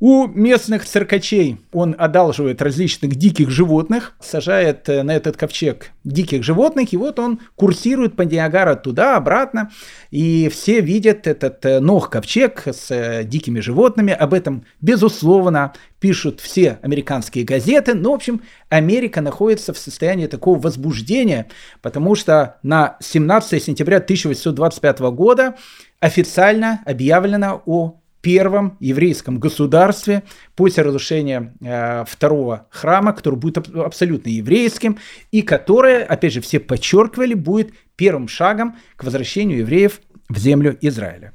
[0.00, 6.92] У местных циркачей он одалживает различных диких животных, сажает э, на этот ковчег диких животных,
[6.92, 9.72] и вот он курсирует по Ниагара туда-обратно,
[10.12, 14.12] и все видят этот э, ног ковчег с э, дикими животными.
[14.12, 17.94] Об этом, безусловно, пишут все американские газеты.
[17.94, 21.48] Ну, в общем, Америка находится в состоянии такого возбуждения,
[21.82, 25.56] потому что на 17 сентября 1825 года
[25.98, 34.30] официально объявлено о первом еврейском государстве после разрушения э, второго храма, который будет аб- абсолютно
[34.30, 34.98] еврейским
[35.30, 41.34] и которое, опять же, все подчеркивали, будет первым шагом к возвращению евреев в землю Израиля.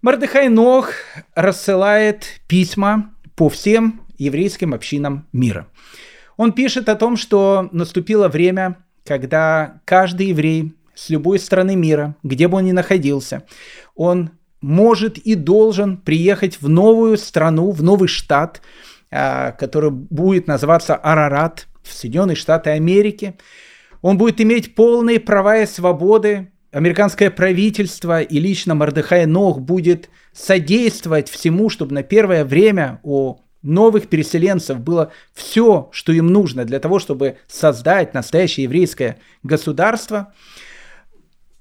[0.00, 0.90] Мардыхай Нох
[1.34, 5.68] рассылает письма по всем еврейским общинам мира.
[6.36, 12.48] Он пишет о том, что наступило время, когда каждый еврей с любой страны мира, где
[12.48, 13.44] бы он ни находился,
[13.94, 14.30] он
[14.62, 18.62] может и должен приехать в новую страну, в новый штат,
[19.10, 23.34] а, который будет называться Арарат, в Соединенные Штаты Америки.
[24.00, 26.52] Он будет иметь полные права и свободы.
[26.70, 34.08] Американское правительство и лично Мордыхай Нох будет содействовать всему, чтобы на первое время у новых
[34.08, 40.32] переселенцев было все, что им нужно для того, чтобы создать настоящее еврейское государство–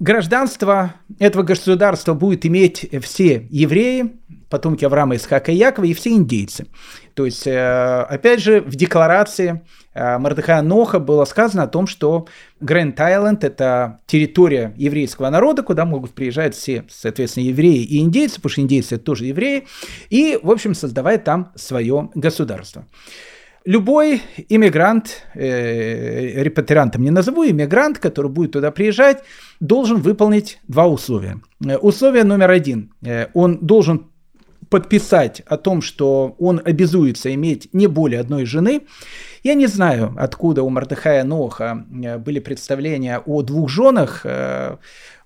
[0.01, 4.13] Гражданство этого государства будет иметь все евреи,
[4.49, 6.65] потомки Авраама, Исхака и Якова, и все индейцы.
[7.13, 9.61] То есть, э, опять же, в декларации
[9.93, 12.25] э, Мордыхая Ноха было сказано о том, что
[12.61, 18.53] Грэнд Айленд– это территория еврейского народа, куда могут приезжать все, соответственно, евреи и индейцы, потому
[18.53, 19.67] что индейцы– это тоже евреи,
[20.09, 22.87] и, в общем, создавать там свое государство.
[23.65, 29.23] Любой иммигрант, э, репатриантом не назову, иммигрант, который будет туда приезжать,
[29.59, 31.39] должен выполнить два условия.
[31.63, 32.91] Э, условие номер один.
[33.05, 34.07] Э, он должен
[34.69, 38.81] подписать о том, что он обязуется иметь не более одной жены.
[39.43, 44.25] Я не знаю, откуда у Мардыхая Ноха э, были представления о двух женах.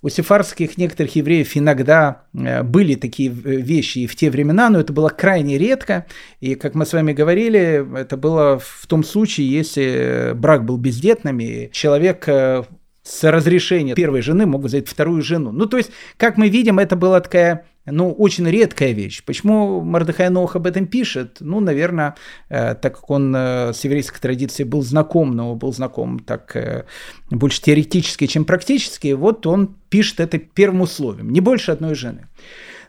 [0.06, 4.94] У сефарских некоторых евреев иногда э, были такие вещи и в те времена, но это
[4.94, 6.06] было крайне редко.
[6.40, 11.40] И, как мы с вами говорили, это было в том случае, если брак был бездетным,
[11.40, 12.66] и человек э,
[13.06, 15.52] с разрешения первой жены мог взять вторую жену.
[15.52, 19.24] Ну, то есть, как мы видим, это была такая ну, очень редкая вещь.
[19.24, 21.38] Почему Мардыхай Нох об этом пишет?
[21.40, 22.16] Ну, наверное,
[22.50, 26.86] э, так как он э, с еврейской традицией был знаком, но был знаком так э,
[27.30, 32.28] больше теоретически, чем практически, вот он пишет это первым условием, не больше одной жены.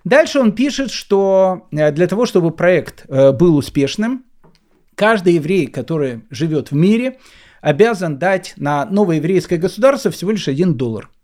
[0.05, 4.25] Дальше он пишет, что э, для того, чтобы проект э, был успешным,
[4.95, 7.19] каждый еврей, который живет в мире,
[7.67, 11.11] обязан дать на новое еврейское государство всего лишь один доллар–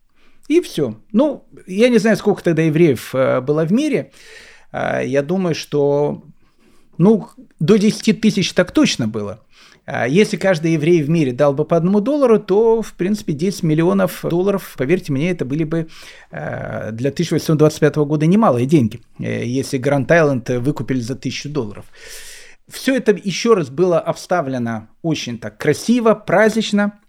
[0.49, 0.97] и все.
[1.13, 4.13] Ну, я не знаю, сколько тогда евреев э, было в мире.
[4.73, 6.25] Э, я думаю, что
[6.99, 7.29] ну,
[7.61, 9.41] до 10 тысяч так точно было.
[9.85, 13.63] А если каждый еврей в мире дал бы по одному доллару, то, в принципе, 10
[13.65, 15.89] миллионов долларов, поверьте мне, это были бы
[16.31, 21.87] э, для 1825 года немалые деньги, если Гранд Айленд выкупили за 1000 долларов.
[22.73, 27.01] Все это еще раз было обставлено очень так красиво, празднично.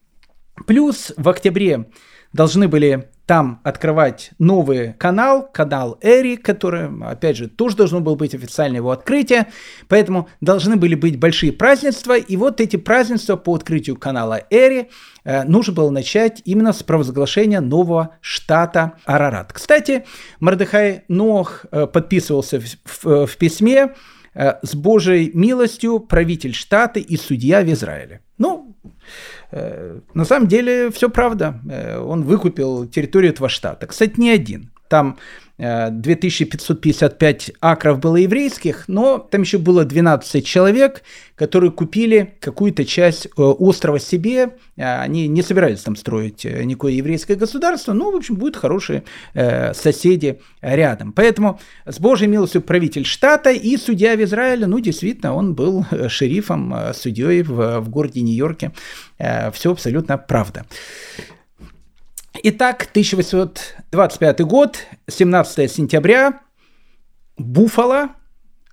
[0.68, 1.88] Плюс в октябре
[2.34, 8.36] должны были там открывать новый канал, канал Эри, который, опять же, тоже должно было быть
[8.36, 9.48] официальное его открытие,
[9.88, 14.90] поэтому должны были быть большие празднества, и вот эти празднества по открытию канала Эри
[15.24, 19.54] э, нужно было начать именно с провозглашения нового штата Арарат.
[19.54, 20.04] Кстати,
[20.42, 23.90] Мордыхай Нох э, подписывался в, в, в письме э,
[24.36, 28.22] с Божьей милостью правитель штата и судья в Израиле.
[28.38, 28.74] Ну,
[29.52, 31.60] Э, на самом деле все правда.
[31.70, 33.86] Э, он выкупил территорию этого штата.
[33.86, 34.72] Кстати, не один.
[34.88, 35.18] Там
[35.58, 41.04] 2555 э, акров было еврейских, но там еще было 12 человек,
[41.36, 44.58] которые купили какую-то часть э, острова себе.
[44.78, 49.04] Они не собирались там строить э, никакое еврейское государство, но, в общем, будут хорошие
[49.74, 51.14] соседи рядом.
[51.14, 56.76] Поэтому с Божьей милостью правитель штата и судья в Израиле, ну, действительно, он был шерифом,
[56.94, 58.72] судьей в, в городе Нью-Йорке.
[59.18, 60.66] Все абсолютно правда.
[62.46, 64.78] Итак, 1825 год,
[65.10, 66.42] 17 сентября,
[67.38, 68.10] Буфало,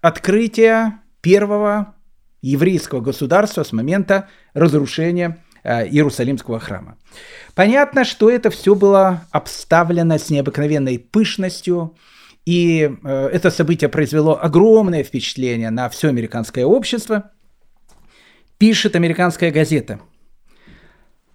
[0.01, 1.95] открытие первого
[2.43, 6.99] еврейского государства с момента разрушения э, Иерусалимского храма.
[7.55, 11.97] Понятно, что это все было обставлено с необыкновенной пышностью,
[12.45, 17.31] и э, это событие произвело огромное впечатление на все американское общество.
[18.59, 20.01] Пишет американская газета.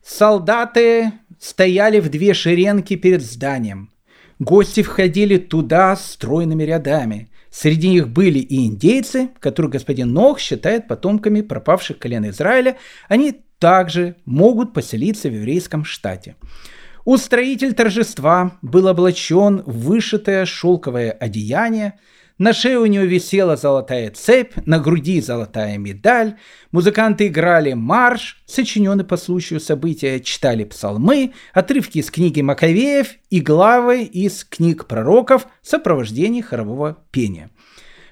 [0.05, 3.91] Солдаты стояли в две шеренги перед зданием.
[4.39, 7.29] Гости входили туда стройными рядами.
[7.49, 12.77] Среди них были и индейцы, которых господин Нох считает потомками пропавших колен Израиля.
[13.07, 16.35] Они также могут поселиться в еврейском штате.
[17.05, 21.93] Устроитель торжества был облачен в вышитое шелковое одеяние–
[22.37, 26.35] на шее у него висела золотая цепь, на груди золотая медаль.
[26.71, 34.03] Музыканты играли марш, сочиненный по случаю события, читали псалмы, отрывки из книги Маковеев и главы
[34.03, 37.51] из книг пророков в сопровождении хорового пения.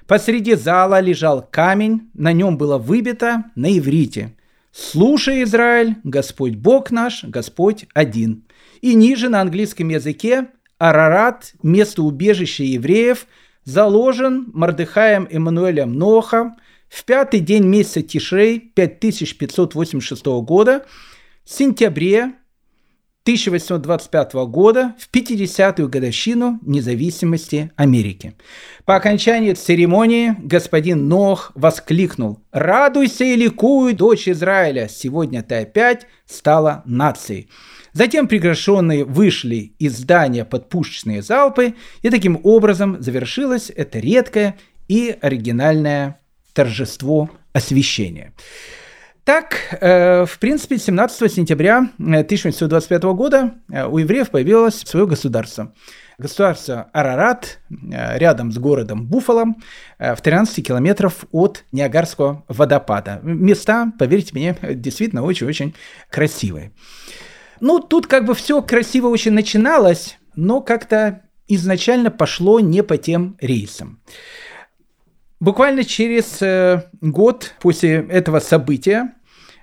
[0.06, 4.34] Посреди зала лежал камень, на нем было выбито на иврите
[4.72, 8.44] «Слушай, Израиль, Господь Бог наш, Господь один».
[8.80, 10.48] И ниже на английском языке
[10.78, 13.26] Арарат, место убежища евреев–
[13.64, 16.56] заложен Мордыхаем Эммануэлем Нохом
[16.88, 20.86] в пятый день месяца Тишрей 5586 года,
[21.44, 22.34] в сентябре
[23.24, 28.34] 1825 года, в 50-ю годовщину независимости Америки.
[28.84, 36.82] По окончании церемонии господин Нох воскликнул «Радуйся и ликуй, дочь Израиля, сегодня ты опять стала
[36.84, 37.48] нацией».
[37.94, 44.56] Затем приглашенные вышли из здания под пушечные залпы, и таким образом завершилось это редкое
[44.86, 46.20] и оригинальное
[46.52, 48.34] торжество освящения.
[49.24, 55.72] Так, э, в принципе, 17 сентября 1825 э, года э, у евреев появилось свое государство.
[56.18, 57.58] Государство Арарат
[57.90, 59.56] рядом с городом Буфалом
[59.98, 63.18] в 13 километров от Ниагарского водопада.
[63.24, 65.74] Места, поверьте мне, действительно очень-очень
[66.10, 66.70] красивые.
[67.58, 73.36] Ну, тут как бы все красиво очень начиналось, но как-то изначально пошло не по тем
[73.40, 74.00] рейсам.
[75.40, 79.14] Буквально через э, год после этого события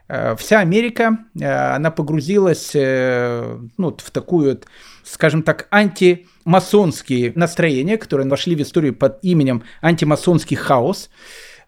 [0.07, 4.61] э, вся Америка, э, она погрузилась ну, в такую,
[5.03, 11.09] скажем так, антимасонские настроения, которые вошли в историю под именем антимасонский хаос.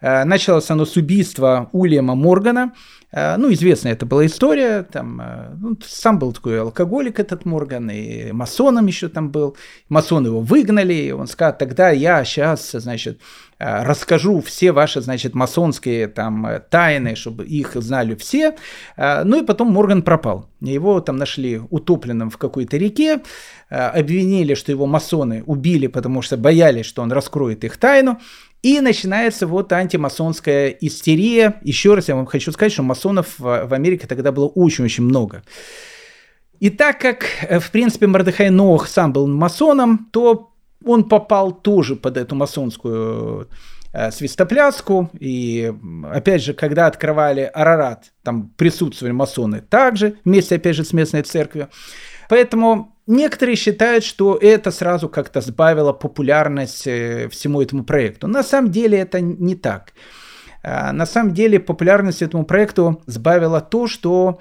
[0.02, 2.74] Началось оно с убийства Уильяма Моргана,
[3.16, 8.32] ну, известная это была история, там, э, ну, сам был такой алкоголик этот Морган, и
[8.32, 9.56] масоном еще там был,
[9.88, 13.20] масоны его выгнали, и он сказал, тогда я сейчас, значит,
[13.60, 18.56] э, расскажу все ваши, значит, масонские там тайны, чтобы их знали все,
[18.98, 23.22] ну и потом Морган пропал, его там нашли утопленным в какой-то реке,
[23.70, 28.20] обвинили, что его масоны убили, потому что боялись, что он раскроет их тайну,
[28.64, 31.60] и начинается вот антимасонская истерия.
[31.62, 35.44] Еще раз я вам хочу сказать, что масонов в Америке тогда было очень-очень много.
[36.60, 40.54] И так как, э, в принципе, Мордыхай Нох сам был масоном, то
[40.86, 43.50] он попал тоже под эту масонскую
[43.92, 45.10] э, свистопляску.
[45.20, 45.74] И,
[46.10, 51.70] опять же, когда открывали Арарат, там присутствовали масоны также, вместе, опять же, с местной церковью.
[52.30, 58.28] Поэтому Некоторые считают, что это сразу как-то сбавило популярность э, всему этому проекту.
[58.28, 59.94] На самом деле это не так.
[60.64, 64.40] А, на самом деле популярность этому проекту сбавило то, что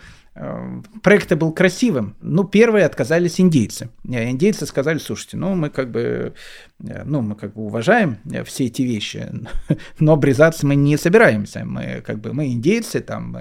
[1.02, 2.16] проект был красивым.
[2.22, 3.90] Ну, первые отказались индейцы.
[4.04, 6.32] Индейцы сказали, слушайте, ну, мы как бы,
[6.82, 9.28] э, ну, мы как бы уважаем э, все эти вещи,
[9.98, 11.64] но обрезаться мы не собираемся.
[11.66, 13.36] Мы как бы, мы индейцы, там,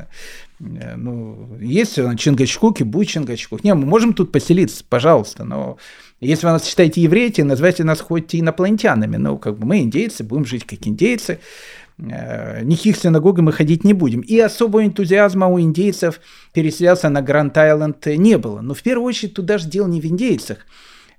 [0.60, 3.64] ну, есть Чингачкук и будет Чингачкук.
[3.64, 5.78] Не, мы можем тут поселиться, пожалуйста, но
[6.22, 9.18] если вы нас считаете евреями, называйте нас хоть инопланетянами.
[9.18, 11.39] Ну, как бы мы индейцы, будем жить как индейцы.
[12.02, 14.22] Э, никаких синагог мы ходить не будем.
[14.22, 16.20] И особого энтузиазма у индейцев
[16.54, 18.62] переселяться на Гранд-Айленд не было.
[18.62, 20.66] Но в первую очередь тут даже дело не в индейцах.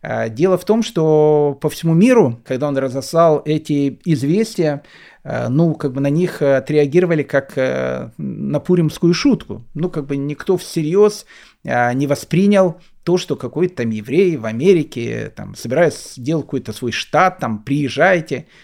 [0.05, 4.83] А дело в том, что по всему миру, когда он разослал эти известия,
[5.23, 9.65] э, ну, как бы на них отреагировали как э, на пуримскую шутку.
[9.75, 11.27] Ну, как бы никто всерьез
[11.65, 17.39] не воспринял то, что какой-то там еврей в Америке там собирается сделать какой-то свой штат,
[17.39, 18.47] там, приезжайте–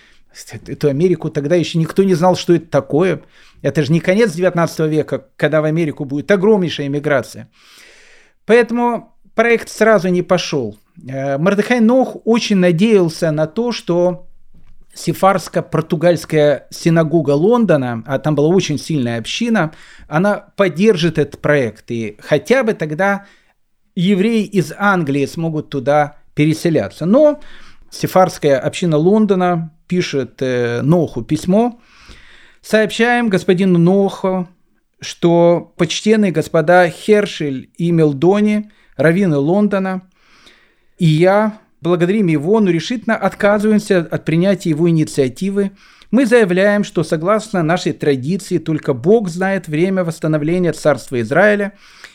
[0.66, 3.22] Эту Америку тогда еще никто не знал, что это такое.
[3.62, 7.48] Это же не конец 19 века, когда в Америку будет огромнейшая иммиграция.
[8.46, 10.78] Поэтому проект сразу не пошел.
[11.08, 14.26] Э, Мордыхай Нох очень надеялся на то, что
[14.94, 19.72] Сефарско-португальская синагога Лондона, а там была очень сильная община,
[20.08, 21.90] она поддержит этот проект.
[21.90, 23.26] И хотя бы тогда
[23.94, 27.06] евреи из Англии смогут туда переселяться.
[27.06, 27.40] Но
[27.90, 31.80] Сефарская община Лондона пишет э, Ноху письмо.
[32.60, 34.48] Сообщаем господину Ноху,
[35.00, 40.02] что почтенные господа Хершель и Мелдони, раввины Лондона,
[40.98, 45.70] и я благодарим его, но решительно отказываемся от принятия его инициативы.
[46.10, 51.74] Мы заявляем, что согласно нашей традиции только Бог знает время восстановления Царства Израиля,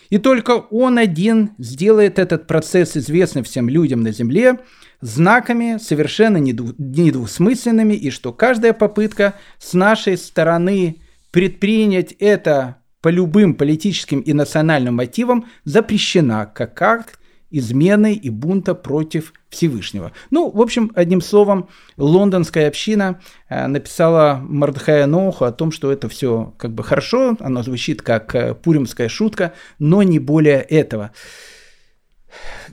[0.09, 4.59] и только Он один сделает этот процесс известным всем людям на земле–
[5.03, 10.97] знаками совершенно недвусмысленными, и что каждая попытка с нашей стороны
[11.31, 17.19] предпринять это по любым политическим и национальным мотивам запрещена как акт
[17.51, 20.13] измены и бунта против Всевышнего.
[20.31, 26.09] Ну, в общем, одним словом, лондонская община э, написала Мардхая Ноуху о том, что это
[26.09, 31.11] все как бы хорошо, оно звучит как э, пуримская шутка, но не более этого.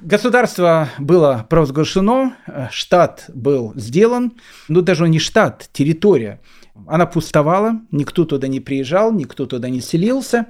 [0.01, 2.37] Государство было провозглашено,
[2.71, 4.33] штат был сделан,
[4.69, 6.41] ну даже не штат, территория.
[6.87, 10.47] Она пустовала, никто туда не приезжал, никто туда не селился.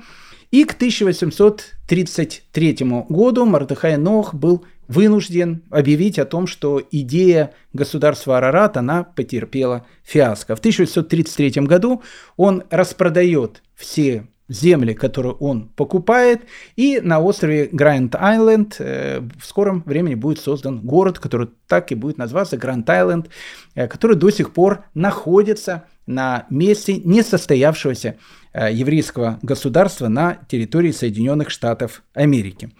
[0.50, 2.76] И к 1833
[3.08, 10.56] году Мардыхай Нох был вынужден объявить о том, что идея государства Арарат, она потерпела фиаско.
[10.56, 12.02] В 1833 году
[12.36, 16.42] он распродает все земли, которые он покупает,
[16.76, 22.18] и на острове Гранд-Айленд э, в скором времени будет создан город, который так и будет
[22.18, 23.30] называться Гранд-Айленд,
[23.76, 28.16] э, который до сих пор находится на месте несостоявшегося
[28.52, 32.70] э, еврейского государства на территории Соединенных Штатов Америки.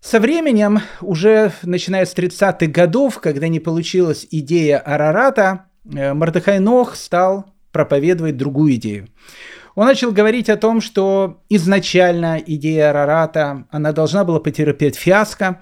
[0.00, 7.46] Со временем, уже начиная с 30-х годов, когда не получилась идея Арарата, Мардыхай Нох стал
[7.72, 9.08] проповедовать другую идею.
[9.74, 15.60] Он начал говорить о том, что изначально идея Арарата, она должна была потерпеть фиаско,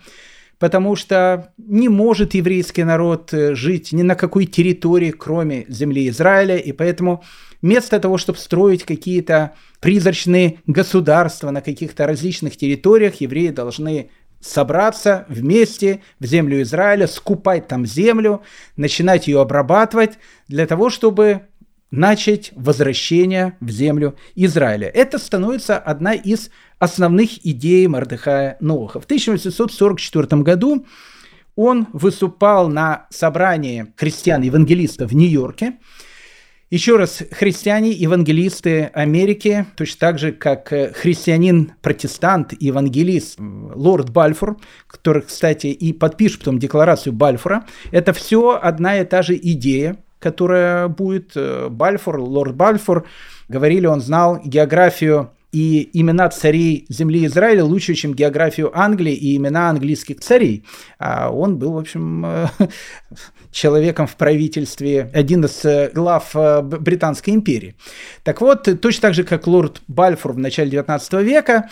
[0.58, 6.56] потому что не может еврейский народ э, жить ни на какой территории, кроме земли Израиля,
[6.56, 7.22] и поэтому
[7.60, 16.02] вместо того, чтобы строить какие-то призрачные государства на каких-то различных территориях, евреи должны собраться вместе
[16.20, 18.42] в землю Израиля, скупать там землю,
[18.76, 21.42] начинать ее обрабатывать для того, чтобы
[21.90, 24.88] начать возвращение в землю Израиля.
[24.88, 29.00] Это становится одна из основных идей Мардыхая Ноуха.
[29.00, 30.86] В 1844 году
[31.54, 35.78] он выступал на собрании христиан-евангелистов в Нью-Йорке.
[36.68, 44.58] Еще раз, христиане-евангелисты Америки, точно так же, как христианин-протестант, евангелист лорд Бальфур,
[44.88, 50.88] который, кстати, и подпишет потом декларацию Бальфура, это все одна и та же идея, которая
[50.88, 51.32] будет.
[51.34, 53.06] Э, Бальфур, лорд Бальфур,
[53.48, 59.70] говорили, он знал географию и имена царей земли Израиля лучше, чем географию Англии и имена
[59.70, 60.64] английских царей.
[60.98, 62.46] А он был, в общем, э,
[63.50, 67.76] человеком в правительстве, один из э, глав Британской империи.
[68.22, 71.70] Так вот, точно так же, как лорд Бальфур в начале 19 века,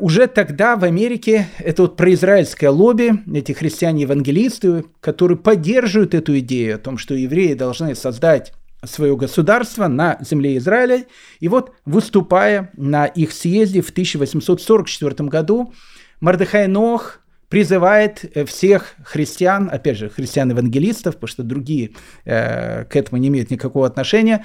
[0.00, 6.78] уже тогда в Америке это вот произраильское лобби, эти христиане-евангелисты, которые поддерживают эту идею о
[6.78, 8.52] том, что евреи должны создать
[8.84, 11.04] свое государство на земле Израиля.
[11.38, 15.72] И вот, выступая на их съезде в 1844 году,
[16.20, 21.90] Мардыхай Нох призывает всех христиан, опять же, христиан-евангелистов, потому что другие
[22.24, 24.44] э, к этому не имеют никакого отношения,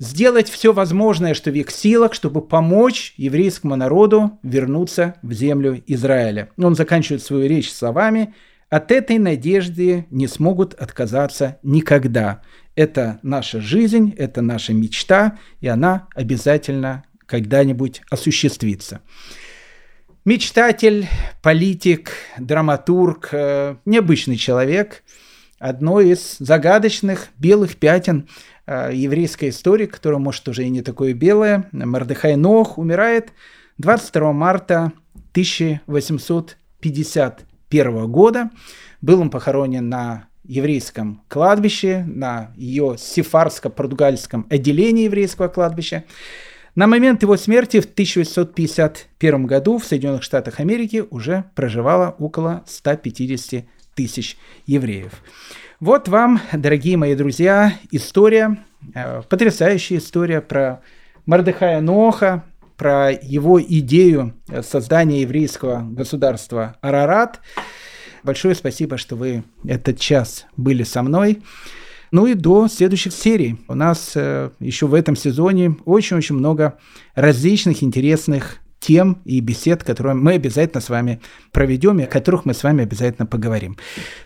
[0.00, 6.48] сделать все возможное, что в их силах, чтобы помочь еврейскому народу вернуться в землю Израиля.
[6.56, 8.34] Он заканчивает свою речь словами
[8.70, 12.40] «От этой надежды не смогут отказаться никогда.
[12.74, 19.02] Это наша жизнь, это наша мечта, и она обязательно когда-нибудь осуществится».
[20.24, 21.08] Мечтатель,
[21.42, 25.02] политик, драматург, э, необычный человек,
[25.58, 28.28] одно из загадочных белых пятен
[28.92, 31.68] еврейской истории, которая, может, уже и не такое белое.
[31.72, 33.32] Мардыхай Нох умирает
[33.78, 34.92] 22 марта
[35.32, 38.50] 1851 года.
[39.00, 46.04] Был он похоронен на еврейском кладбище, на ее сефарско-португальском отделении еврейского кладбища.
[46.74, 53.64] На момент его смерти в 1851 году в Соединенных Штатах Америки уже проживало около 150
[53.94, 54.36] тысяч
[54.66, 55.12] евреев.
[55.80, 58.62] Вот вам, дорогие мои друзья, история,
[58.94, 60.82] э, потрясающая история про
[61.24, 62.44] Мардыхая Ноха,
[62.76, 67.40] про его идею создания еврейского государства Арарат.
[68.22, 71.40] Большое спасибо, что вы этот час были со мной.
[72.10, 73.58] Ну и до следующих серий.
[73.66, 76.78] У нас э, еще в этом сезоне очень-очень много
[77.14, 81.20] различных интересных тем и бесед, которые мы обязательно с вами
[81.52, 83.76] проведем и о которых мы с вами обязательно поговорим.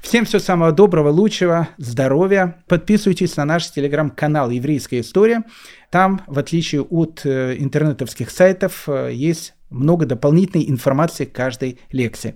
[0.01, 2.63] Всем всего самого доброго, лучшего, здоровья.
[2.69, 5.43] Подписывайтесь на наш телеграм-канал «Еврейская история».
[5.91, 12.35] Там, в отличие от э, интернетовских сайтов, э, есть много дополнительной информации к каждой лекции.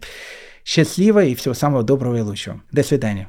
[0.64, 2.60] Счастливо и всего самого доброго и лучшего.
[2.70, 3.28] До свидания.